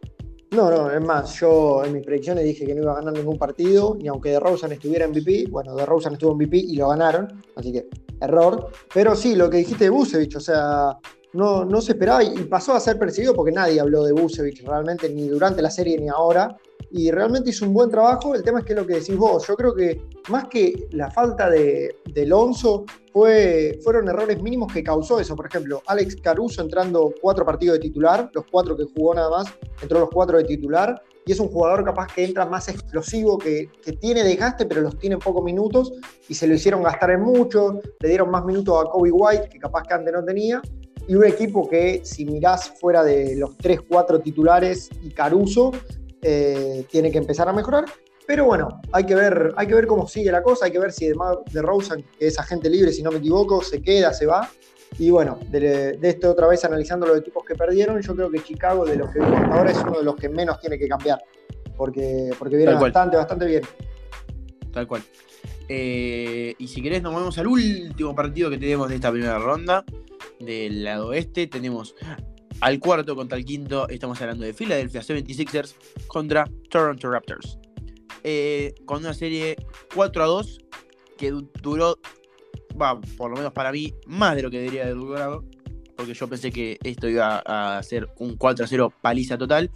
[0.53, 3.39] No, no, es más, yo en mis predicciones dije que no iba a ganar ningún
[3.39, 6.75] partido, ni aunque de Rosen estuviera en MVP, bueno, de Rosen estuvo en MVP y
[6.75, 7.89] lo ganaron, así que
[8.21, 8.69] error.
[8.93, 10.99] Pero sí, lo que dijiste de Busevich, o sea,
[11.35, 15.09] no, no se esperaba y pasó a ser percibido porque nadie habló de Busevich realmente,
[15.09, 16.57] ni durante la serie ni ahora
[16.91, 18.35] y realmente hizo un buen trabajo.
[18.35, 19.47] El tema es que es lo que decís vos.
[19.47, 24.83] Yo creo que más que la falta de, de Alonso, fue, fueron errores mínimos que
[24.83, 25.35] causó eso.
[25.37, 29.53] Por ejemplo, Alex Caruso entrando cuatro partidos de titular, los cuatro que jugó nada más,
[29.83, 31.01] entró los cuatro de titular.
[31.27, 34.99] Y es un jugador capaz que entra más explosivo, que, que tiene desgaste, pero los
[34.99, 35.93] tiene en pocos minutos.
[36.29, 37.81] Y se lo hicieron gastar en mucho.
[38.01, 40.63] Le dieron más minutos a Kobe White, que capaz que antes no tenía.
[41.07, 45.73] y un equipo que si mirás fuera de los 3, 4 titulares y Caruso,
[46.23, 47.85] eh, tiene que empezar a mejorar.
[48.27, 50.93] Pero bueno, hay que, ver, hay que ver cómo sigue la cosa, hay que ver
[50.93, 54.49] si de Rosen, que es agente libre, si no me equivoco, se queda, se va.
[54.99, 58.85] Y bueno, de, esto otra vez analizando los equipos que perdieron, yo creo que Chicago,
[58.85, 61.21] de los que vimos ahora, es uno de los que menos tiene que cambiar.
[61.77, 63.63] Porque, porque viene bastante, bastante bien.
[64.73, 65.03] Tal cual.
[65.69, 69.85] Eh, y si querés, nos movemos al último partido que tenemos de esta primera ronda.
[70.39, 71.95] Del lado oeste tenemos
[72.61, 73.89] al cuarto contra el quinto.
[73.89, 75.75] Estamos hablando de Philadelphia 76ers
[76.07, 77.59] contra Toronto Raptors.
[78.23, 79.57] Eh, con una serie
[79.95, 80.59] 4 a 2
[81.17, 81.31] que
[81.63, 81.99] duró,
[83.17, 85.45] por lo menos para mí, más de lo que debería haber durado.
[85.97, 89.71] Porque yo pensé que esto iba a ser un 4 a 0 paliza total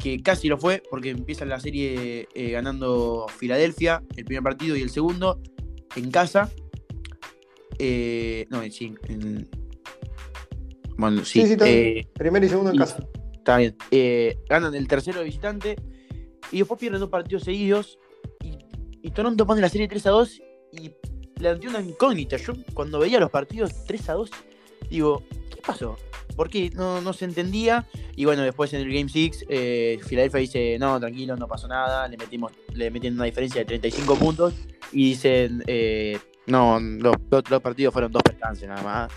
[0.00, 4.82] que casi lo fue, porque empieza la serie eh, ganando Filadelfia, el primer partido y
[4.82, 5.40] el segundo,
[5.94, 6.50] en casa.
[7.78, 9.48] Eh, no, sí, en,
[11.00, 11.46] bueno, sí.
[11.46, 13.04] sí, eh, primero y segundo en casa.
[13.32, 13.76] Está bien.
[14.48, 15.76] ganan el tercero de visitante
[16.52, 17.98] y después pierden dos partidos seguidos.
[18.42, 18.58] Y,
[19.02, 20.42] y Toronto pone la serie 3 a 2
[20.72, 20.90] y
[21.34, 22.36] planteó una incógnita.
[22.36, 24.30] Yo cuando veía los partidos 3 a 2,
[24.90, 25.22] digo,
[25.54, 25.96] ¿qué pasó?
[26.40, 27.86] porque no, no se entendía.
[28.16, 32.08] Y bueno, después en el Game 6, eh, Philadelphia dice, no, tranquilo, no pasó nada,
[32.08, 34.54] le metimos, le metieron una diferencia de 35 puntos
[34.90, 39.12] y dicen, eh, no, los, los, partidos fueron dos percances nada más,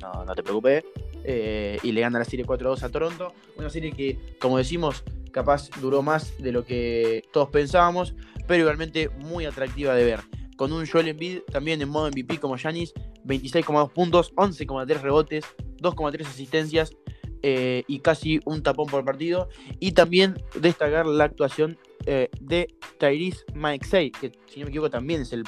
[0.00, 0.84] no, no, te preocupes.
[1.24, 3.32] Eh, y le gana la serie 4-2 a Toronto.
[3.56, 8.14] Una serie que, como decimos, capaz duró más de lo que todos pensábamos,
[8.46, 10.20] pero igualmente muy atractiva de ver.
[10.56, 12.92] Con un Joel Embiid también en modo MVP como Yanis,
[13.24, 15.44] 26,2 puntos, 11,3 rebotes,
[15.80, 16.96] 2,3 asistencias
[17.42, 19.48] eh, y casi un tapón por partido.
[19.78, 25.22] Y también destacar la actuación eh, de Tyrese Maxey, que si no me equivoco también
[25.22, 25.44] es el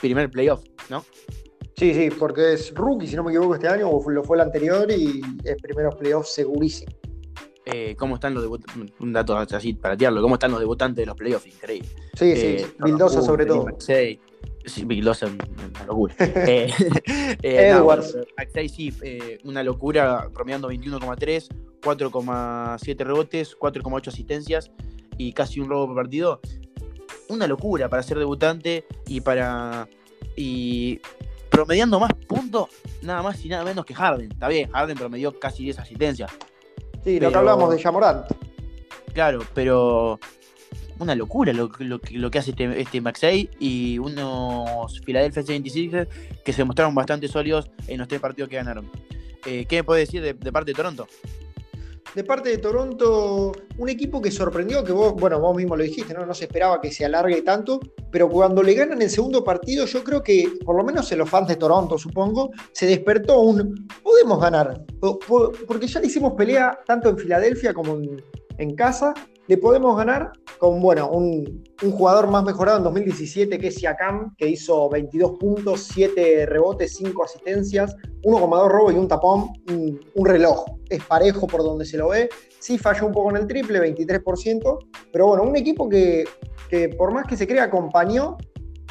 [0.00, 1.04] primer playoff, ¿no?
[1.80, 4.42] Sí, sí, porque es rookie, si no me equivoco, este año, o lo fue el
[4.42, 6.92] anterior y es primeros playoffs segurísimo.
[7.64, 8.92] Eh, ¿Cómo están los debutantes?
[9.00, 10.20] Un dato así para tirarlo.
[10.20, 11.46] ¿Cómo están los debutantes de los playoffs?
[11.46, 11.88] Increíble.
[12.18, 13.64] Sí, sí, Vildosa sobre todo.
[13.78, 14.20] Sí,
[14.84, 16.14] Big una locura.
[16.18, 16.70] eh,
[17.42, 18.14] eh Edwards.
[18.68, 21.48] sí, eh, una locura, promediando 21,3,
[21.80, 24.70] 4,7 rebotes, 4,8 asistencias
[25.16, 26.40] y casi un robo por partido.
[27.30, 29.88] Una locura para ser debutante y para.
[30.36, 31.00] Y
[31.50, 32.68] promediando más puntos,
[33.02, 34.30] nada más y nada menos que Harden.
[34.32, 36.30] Está bien, Harden promedió casi 10 asistencias.
[37.04, 38.26] Sí, lo que hablamos de Jamorant.
[39.12, 40.18] Claro, pero
[41.00, 46.08] una locura lo, que hace este, este Maxey y unos Philadelphia 76
[46.44, 48.90] que se mostraron bastante sólidos en los tres partidos que ganaron.
[49.46, 51.06] Eh, ¿Qué me puede decir de, parte de Toronto?
[52.14, 56.12] De parte de Toronto, un equipo que sorprendió, que vos, bueno, vos mismo lo dijiste,
[56.12, 56.26] ¿no?
[56.26, 57.78] No se esperaba que se alargue tanto,
[58.10, 61.30] pero cuando le ganan el segundo partido, yo creo que, por lo menos en los
[61.30, 64.84] fans de Toronto, supongo, se despertó un podemos ganar.
[65.00, 68.20] Porque ya le hicimos pelea tanto en Filadelfia como en,
[68.58, 69.14] en casa,
[69.50, 74.46] le podemos ganar con bueno, un, jugador más mejorado en 2017 que es Siakam, que
[74.46, 80.66] hizo 22 puntos, 7 rebotes, 5 asistencias, 1,2 robo y un tapón, un, reloj.
[80.88, 82.28] Es parejo por donde se lo ve.
[82.60, 84.78] Sí falló un poco en el triple, 23%,
[85.12, 86.22] pero bueno, un equipo que,
[86.68, 88.36] que por más que se crea acompañó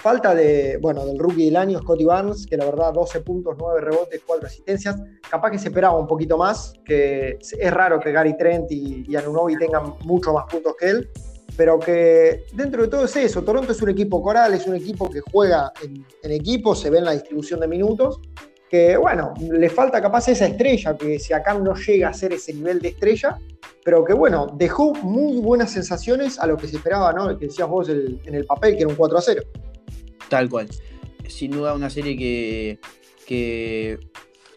[0.01, 3.81] Falta de, bueno, del rookie del año, Scotty Barnes, que la verdad 12 puntos, 9
[3.81, 4.95] rebotes, 4 asistencias.
[5.29, 9.15] Capaz que se esperaba un poquito más, que es raro que Gary Trent y, y
[9.17, 11.09] Anunobi tengan mucho más puntos que él,
[11.59, 13.43] pero que dentro de todo es eso.
[13.43, 17.03] Toronto es un equipo coral, es un equipo que juega en, equipo, se ve en
[17.03, 18.21] la distribución de minutos,
[18.69, 22.53] que bueno, le falta capaz esa estrella, que si acá no llega a ser ese
[22.53, 23.37] nivel de estrella,
[23.83, 27.37] pero que bueno, dejó muy buenas sensaciones a lo que se esperaba, ¿no?
[27.37, 29.41] Que decías vos en el papel, que era un 4 a 0.
[30.29, 30.69] Tal cual.
[31.27, 32.15] Sin duda una serie
[33.27, 33.99] que,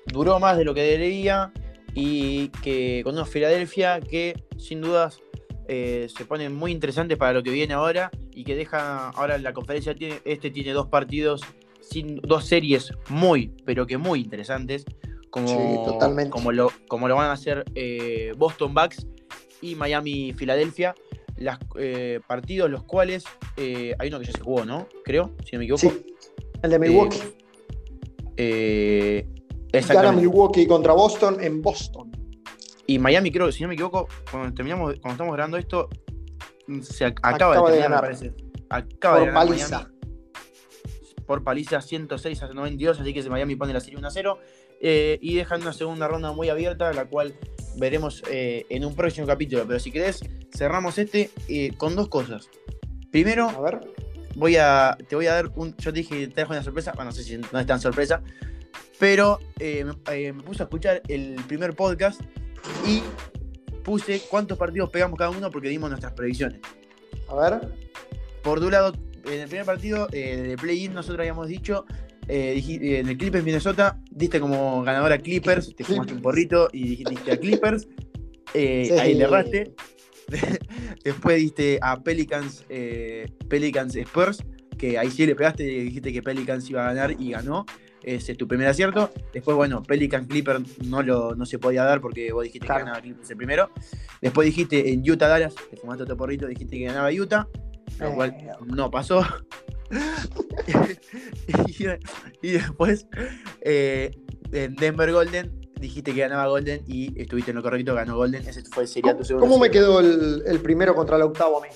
[0.06, 1.52] duró más de lo que debía
[1.94, 5.20] y que con una Filadelfia que sin dudas
[5.68, 9.52] eh, se pone muy interesante para lo que viene ahora y que deja ahora la
[9.52, 11.42] conferencia tiene, este tiene dos partidos
[11.80, 14.86] sin dos series muy pero que muy interesantes
[15.30, 16.30] como, totalmente.
[16.30, 19.06] como, lo, como lo van a hacer eh, Boston Bucks
[19.60, 20.94] y Miami Filadelfia
[21.42, 23.24] los eh, partidos los cuales
[23.56, 24.86] eh, hay uno que ya se jugó, ¿no?
[25.04, 25.80] Creo, si no me equivoco.
[25.80, 26.06] Sí,
[26.62, 27.18] el de Milwaukee.
[28.36, 29.26] Eh,
[29.88, 32.10] Gana Milwaukee contra Boston en Boston.
[32.86, 35.88] Y Miami, creo, si no me equivoco, cuando terminamos, cuando estamos grabando esto,
[36.82, 38.34] se acaba, de terminar, me parece.
[38.68, 39.90] Acaba Por de ganar paliza.
[41.26, 44.38] Por paliza 106 a 92, así que Miami pone la serie 1 a 0.
[44.80, 47.34] y dejan una segunda ronda muy abierta, la cual
[47.76, 49.64] veremos en un próximo capítulo.
[49.66, 50.20] Pero si querés,
[50.56, 52.48] cerramos este eh, con dos cosas.
[53.10, 53.80] Primero, a ver.
[54.34, 55.76] Voy a, te voy a dar un.
[55.76, 56.92] Yo te dije que te dejo una sorpresa.
[56.92, 58.22] Bueno, no sé si no es tan sorpresa.
[58.98, 62.20] Pero eh, me, puse a escuchar el primer podcast
[62.86, 63.02] y
[63.82, 66.60] puse cuántos partidos pegamos cada uno porque dimos nuestras previsiones.
[67.28, 67.60] A ver.
[68.42, 68.92] Por un lado,
[69.24, 71.84] en el primer partido de play-in nosotros habíamos dicho
[72.28, 77.36] en el Clippers Minnesota, diste como ganadora Clippers, te fumaste un porrito y dijiste a
[77.36, 77.88] Clippers.
[78.54, 79.74] Ahí le erraste.
[81.04, 82.64] Después diste a Pelicans,
[83.48, 84.44] Pelicans Spurs,
[84.78, 87.66] que ahí sí le pegaste y dijiste que Pelicans iba a ganar y ganó.
[88.02, 89.10] Ese es tu primer acierto.
[89.32, 93.00] Después, bueno, Pelicans Clippers no, lo, no se podía dar porque vos dijiste que ganaba
[93.00, 93.70] Clippers el primero.
[94.20, 97.46] Después dijiste en Utah Dallas, te fumaste otro porrito, dijiste que ganaba Utah,
[98.00, 98.50] lo cual eh.
[98.66, 99.24] no pasó.
[102.42, 103.06] y, después
[103.60, 104.10] eh,
[104.52, 108.48] en Denver Golden dijiste que ganaba Golden y estuviste en lo correcto, ganó Golden.
[108.48, 109.46] Ese fue, sería tu segundo.
[109.46, 111.68] ¿Cómo me quedó el, primero contra el octavo a mí?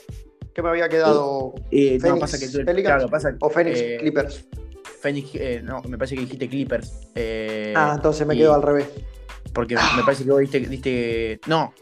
[0.55, 1.53] ¿Qué me había quedado?
[1.71, 4.49] Eh, no, pasa que tú, claro, pasa, o Phoenix eh, Clippers.
[5.01, 6.93] Phoenix, eh, no, me parece que dijiste Clippers.
[7.75, 8.89] ah, entonces me quedó al revés.
[9.53, 11.75] Porque me parece que vos diste, No.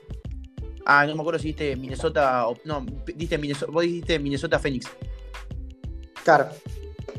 [0.86, 2.56] Ah, no me acuerdo si diste Minnesota o.
[2.64, 2.84] No,
[3.16, 4.86] diste Minnesota, vos dijiste Minnesota Phoenix.
[6.24, 6.48] Claro.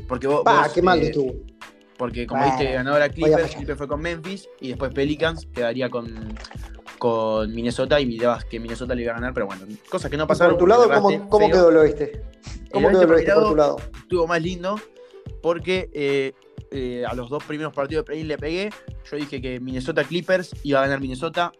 [0.08, 0.42] Porque vos.
[0.44, 1.34] Ah, qué mal estuvo.
[1.96, 6.36] Porque como viste, ganadora Clippers, Clippers fue con Memphis y después Pelicans quedaría con,
[6.98, 10.26] con Minnesota y mirabas que Minnesota le iba a ganar, pero bueno, cosas que no
[10.26, 10.54] pasaron.
[10.54, 12.22] ¿Por tu lado cómo, cómo quedó el oeste?
[12.70, 13.76] ¿Cómo quedó el oeste por tu lado?
[13.98, 14.78] Estuvo más lindo
[15.40, 16.32] porque eh,
[16.70, 18.70] eh, a los dos primeros partidos de play le pegué.
[19.10, 21.52] Yo dije que Minnesota Clippers iba a ganar Minnesota.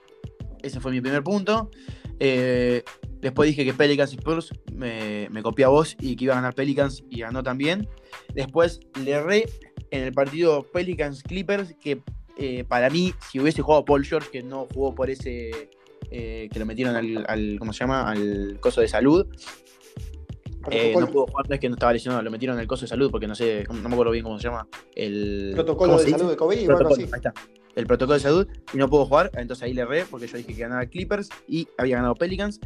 [0.62, 1.70] Ese fue mi primer punto.
[2.18, 2.82] Eh,
[3.20, 6.36] después dije que Pelicans y Spurs me, me copié a vos y que iba a
[6.36, 7.88] ganar Pelicans y ganó también.
[8.34, 9.46] Después le erré
[9.90, 12.02] en el partido Pelicans Clippers, que
[12.36, 15.70] eh, para mí, si hubiese jugado Paul George, que no jugó por ese.
[16.10, 18.10] Eh, que lo metieron al, ¿Cómo se llama?
[18.10, 19.26] Al coso de salud.
[20.70, 22.88] Eh, no pudo jugar, no es que no estaba lesionado, lo metieron al coso de
[22.88, 24.66] salud porque no sé, no me acuerdo bien cómo se llama.
[24.96, 26.66] El protocolo de salud de COVID.
[26.66, 27.32] Protocolo, ahí está.
[27.76, 30.54] El protocolo de salud y no pudo jugar, entonces ahí le erré porque yo dije
[30.54, 32.60] que ganaba Clippers y había ganado Pelicans.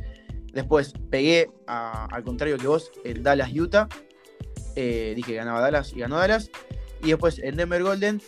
[0.52, 3.88] Después pegué al contrario que vos, el Dallas Utah.
[4.74, 6.50] dije que ganaba Dallas y ganó Dallas.
[7.02, 8.20] Y después en Denver Golden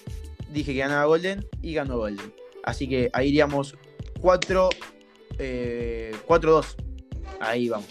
[0.52, 2.32] dije que ganaba Golden y ganó Golden.
[2.64, 3.76] Así que ahí iríamos
[4.20, 4.74] 4 2
[5.38, 6.12] eh,
[7.40, 7.88] Ahí vamos.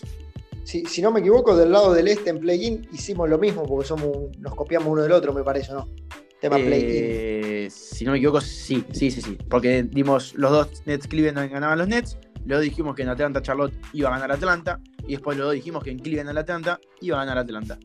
[0.63, 4.37] Si, no me equivoco, del lado del este en play-in hicimos lo mismo porque somos
[4.39, 5.89] nos copiamos uno del otro, me parece, ¿no?
[6.39, 7.71] Tema eh, play-in.
[7.71, 9.37] Si no me equivoco, sí, sí, sí, sí.
[9.49, 12.17] Porque dimos los dos Nets Cleveland ganaban los Nets.
[12.45, 14.79] Luego dijimos que en Atlanta Charlotte iba a ganar Atlanta.
[15.07, 17.79] Y después luego dijimos que en Cleveland Atlanta iba a ganar Atlanta.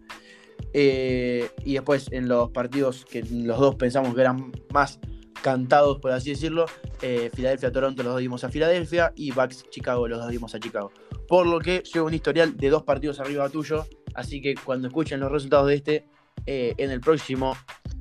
[0.72, 4.98] Eh, y después en los partidos que los dos pensamos que eran más
[5.42, 6.66] cantados, por así decirlo,
[7.02, 10.90] eh, Filadelfia-Toronto los dos dimos a Filadelfia y Bucks-Chicago los dos dimos a Chicago.
[11.28, 15.20] Por lo que llevo un historial de dos partidos arriba tuyo, así que cuando escuchen
[15.20, 16.08] los resultados de este,
[16.46, 17.56] eh, en el próximo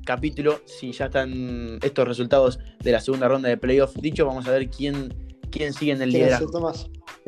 [0.06, 4.52] capítulo, si ya están estos resultados de la segunda ronda de playoff dicho, vamos a
[4.52, 6.72] ver quién, quién sigue en el liderazgo.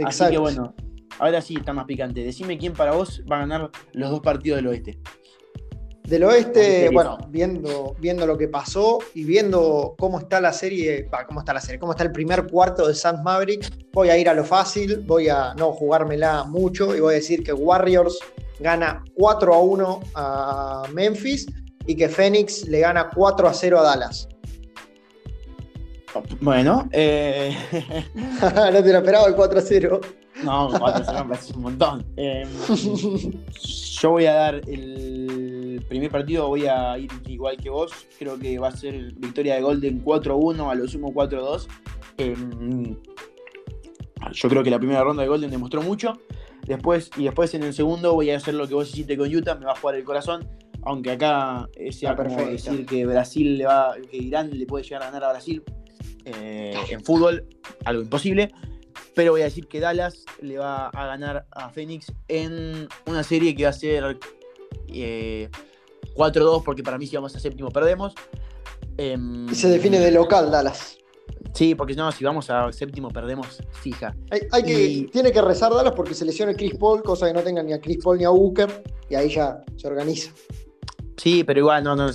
[0.04, 0.76] Así que bueno,
[1.20, 2.24] ahora sí está más picante.
[2.24, 5.00] Decime quién para vos va a ganar los dos partidos del oeste.
[6.08, 11.42] Del oeste, bueno, viendo, viendo lo que pasó y viendo cómo está la serie, cómo
[11.42, 14.34] está la serie, cómo está el primer cuarto de Suns Maverick, voy a ir a
[14.34, 18.20] lo fácil, voy a no jugármela mucho y voy a decir que Warriors
[18.62, 21.46] gana 4 a 1 a Memphis
[21.88, 24.30] y que Phoenix le gana 4 a 0 a Dallas.
[26.42, 27.56] Bueno, eh...
[28.42, 30.02] no te lo esperaba el 4 a 0.
[30.44, 32.06] No, 4 a 0 me parece un montón.
[32.16, 32.46] Eh,
[34.00, 37.92] yo voy a dar el primer partido, voy a ir igual que vos.
[38.18, 41.68] Creo que va a ser victoria de Golden 4-1, a lo sumo 4-2.
[42.18, 42.96] Em,
[44.32, 46.14] yo creo que la primera ronda de Golden demostró mucho.
[46.66, 49.56] Después, y después en el segundo voy a hacer lo que vos hiciste con Utah,
[49.56, 50.48] me va a jugar el corazón.
[50.84, 55.06] Aunque acá sea como decir que Brasil le va, que Irán le puede llegar a
[55.08, 55.64] ganar a Brasil
[56.28, 57.46] eh, en fútbol,
[57.86, 58.52] algo imposible
[59.18, 63.56] pero voy a decir que Dallas le va a ganar a Phoenix en una serie
[63.56, 64.20] que va a ser 4-2,
[64.90, 65.50] eh,
[66.64, 68.14] porque para mí si vamos a séptimo perdemos.
[68.96, 71.00] Em, y se define de local Dallas.
[71.56, 74.16] Sí, porque no, si vamos a séptimo perdemos fija.
[74.30, 77.64] Hay, que, tiene que rezar Dallas porque se lesiona Chris Paul, cosa que no tenga
[77.64, 80.32] ni a Chris Paul ni a Booker, y ahí ya se organiza.
[81.18, 82.12] Sí, pero igual, no, no,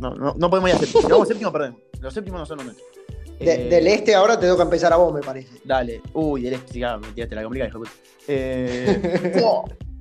[0.00, 1.00] no, no, podemos ir a séptimo.
[1.02, 1.80] Si vamos a séptimo, perdemos.
[2.00, 2.99] Los séptimos no son los nuestros.
[3.40, 5.60] Eh, del este ahora te toca empezar a vos, me parece.
[5.64, 6.02] Dale.
[6.12, 7.82] Uy, del este, sí, me tiraste la complicada, hijo
[8.28, 9.42] eh,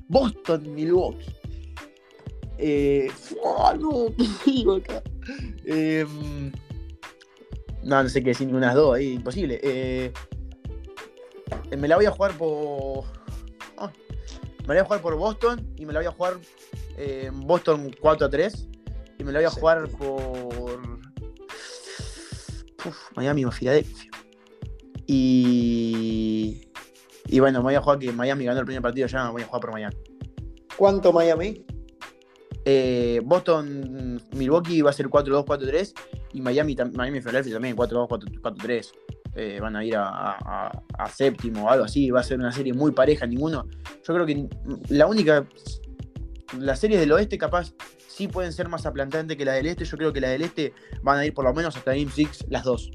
[0.09, 1.25] Boston, Milwaukee.
[2.57, 3.09] Eh,
[3.79, 5.01] no, ¿qué digo acá?
[5.65, 6.05] Eh,
[7.83, 9.59] no, no sé qué decir las dos, ahí, imposible.
[9.63, 10.11] Eh,
[11.77, 13.05] me la voy a jugar por.
[13.77, 13.91] Ah,
[14.67, 16.37] me la voy a jugar por Boston y me la voy a jugar
[17.31, 18.67] Boston 4 a 3.
[19.19, 20.58] Y me la voy a jugar por
[23.15, 24.11] Miami o Filadelfia.
[25.07, 26.61] Y.
[27.27, 29.61] Y bueno, voy a jugar que Miami ganó el primer partido, ya voy a jugar
[29.61, 29.95] por Miami.
[30.75, 31.63] ¿Cuánto Miami?
[32.65, 35.93] Eh, Boston, Milwaukee va a ser 4-2, 4-3.
[36.33, 38.07] Y Miami, Miami Filadelfia también 4-2,
[38.41, 38.91] 4-3.
[39.35, 40.71] Eh, van a ir a,
[41.13, 42.09] séptimo o algo así.
[42.09, 43.25] Va a ser una serie muy pareja.
[43.25, 43.65] Ninguno.
[44.03, 44.47] Yo creo que
[44.89, 45.47] la única.
[46.57, 47.73] Las series del oeste, capaz,
[48.07, 49.85] sí pueden ser más aplantantes que la del este.
[49.85, 52.45] Yo creo que la del este van a ir por lo menos hasta Game 6,
[52.49, 52.91] las dos.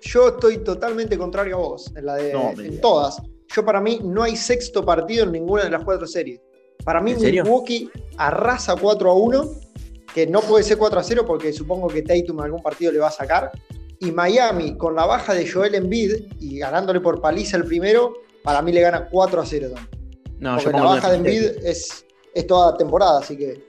[0.00, 3.20] Yo estoy totalmente contrario a vos en, la de, en todas.
[3.54, 6.40] Yo para mí no hay sexto partido en ninguna de las cuatro series.
[6.84, 9.50] Para mí Milwaukee arrasa 4 a 1,
[10.14, 13.08] que no puede ser 4 a 0 porque supongo que Tatum algún partido le va
[13.08, 13.50] a sacar.
[13.98, 18.14] Y Miami, con la baja de Joel Embiid y ganándole por paliza el primero,
[18.44, 19.95] para mí le gana 4 a 0 también.
[20.38, 23.64] No, porque la baja de Embiid es, es toda temporada, así que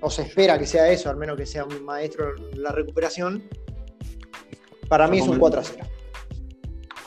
[0.00, 3.48] no se espera que sea eso, al menos que sea un maestro en la recuperación.
[4.88, 5.84] Para mí es un 4 a 0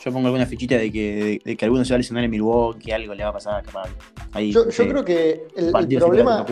[0.06, 2.92] yo pongo alguna fichita de que, de, que alguno se va a lesionar en Milwaukee,
[2.92, 3.90] algo le va a pasar capaz.
[4.40, 6.46] yo, creo que el, problema,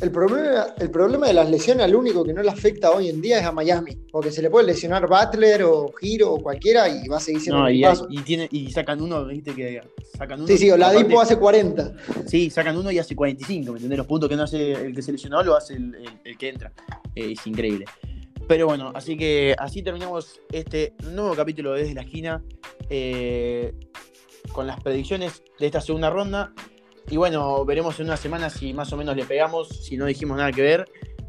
[0.00, 3.20] el, problema, el problema de las lesiones, al único que no le afecta hoy en
[3.20, 7.08] día es a Miami, porque se le puede lesionar Butler o Giro o cualquiera y
[7.08, 8.06] va a seguir siendo no, y, paso.
[8.08, 9.80] y, tiene, y sacan uno, viste que
[10.16, 10.48] sacan uno.
[10.48, 11.92] Sí, sí, Oladipo hace 40.
[12.26, 13.98] Sí, sacan uno y hace 45, ¿me entendés?
[13.98, 16.72] Los puntos que no hace el que se lesionó lo hace el, el, que entra.
[17.14, 17.84] Eh, es increíble.
[18.46, 22.42] Pero bueno, así que así terminamos este nuevo capítulo de Desde la Esquina
[22.90, 23.72] eh,
[24.52, 26.52] con las predicciones de esta segunda ronda.
[27.10, 30.36] Y bueno, veremos en una semana si más o menos le pegamos, si no dijimos
[30.36, 30.86] nada que ver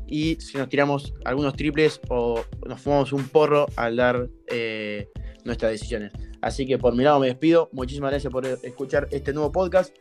[0.07, 5.09] y si nos tiramos algunos triples o nos fumamos un porro al dar eh,
[5.45, 6.11] nuestras decisiones.
[6.41, 7.69] Así que por mi lado me despido.
[7.71, 9.95] Muchísimas gracias por escuchar este nuevo podcast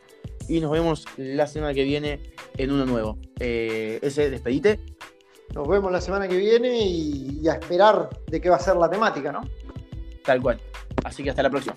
[0.49, 2.21] y nos vemos la semana que viene
[2.57, 3.19] en uno nuevo.
[3.39, 4.81] Eh, ese, despedite.
[5.55, 8.91] Nos vemos la semana que viene y, a esperar de qué va a ser la
[8.91, 9.43] temática, ¿no?
[10.25, 10.59] Tal cual.
[11.05, 11.77] Así que hasta la próxima.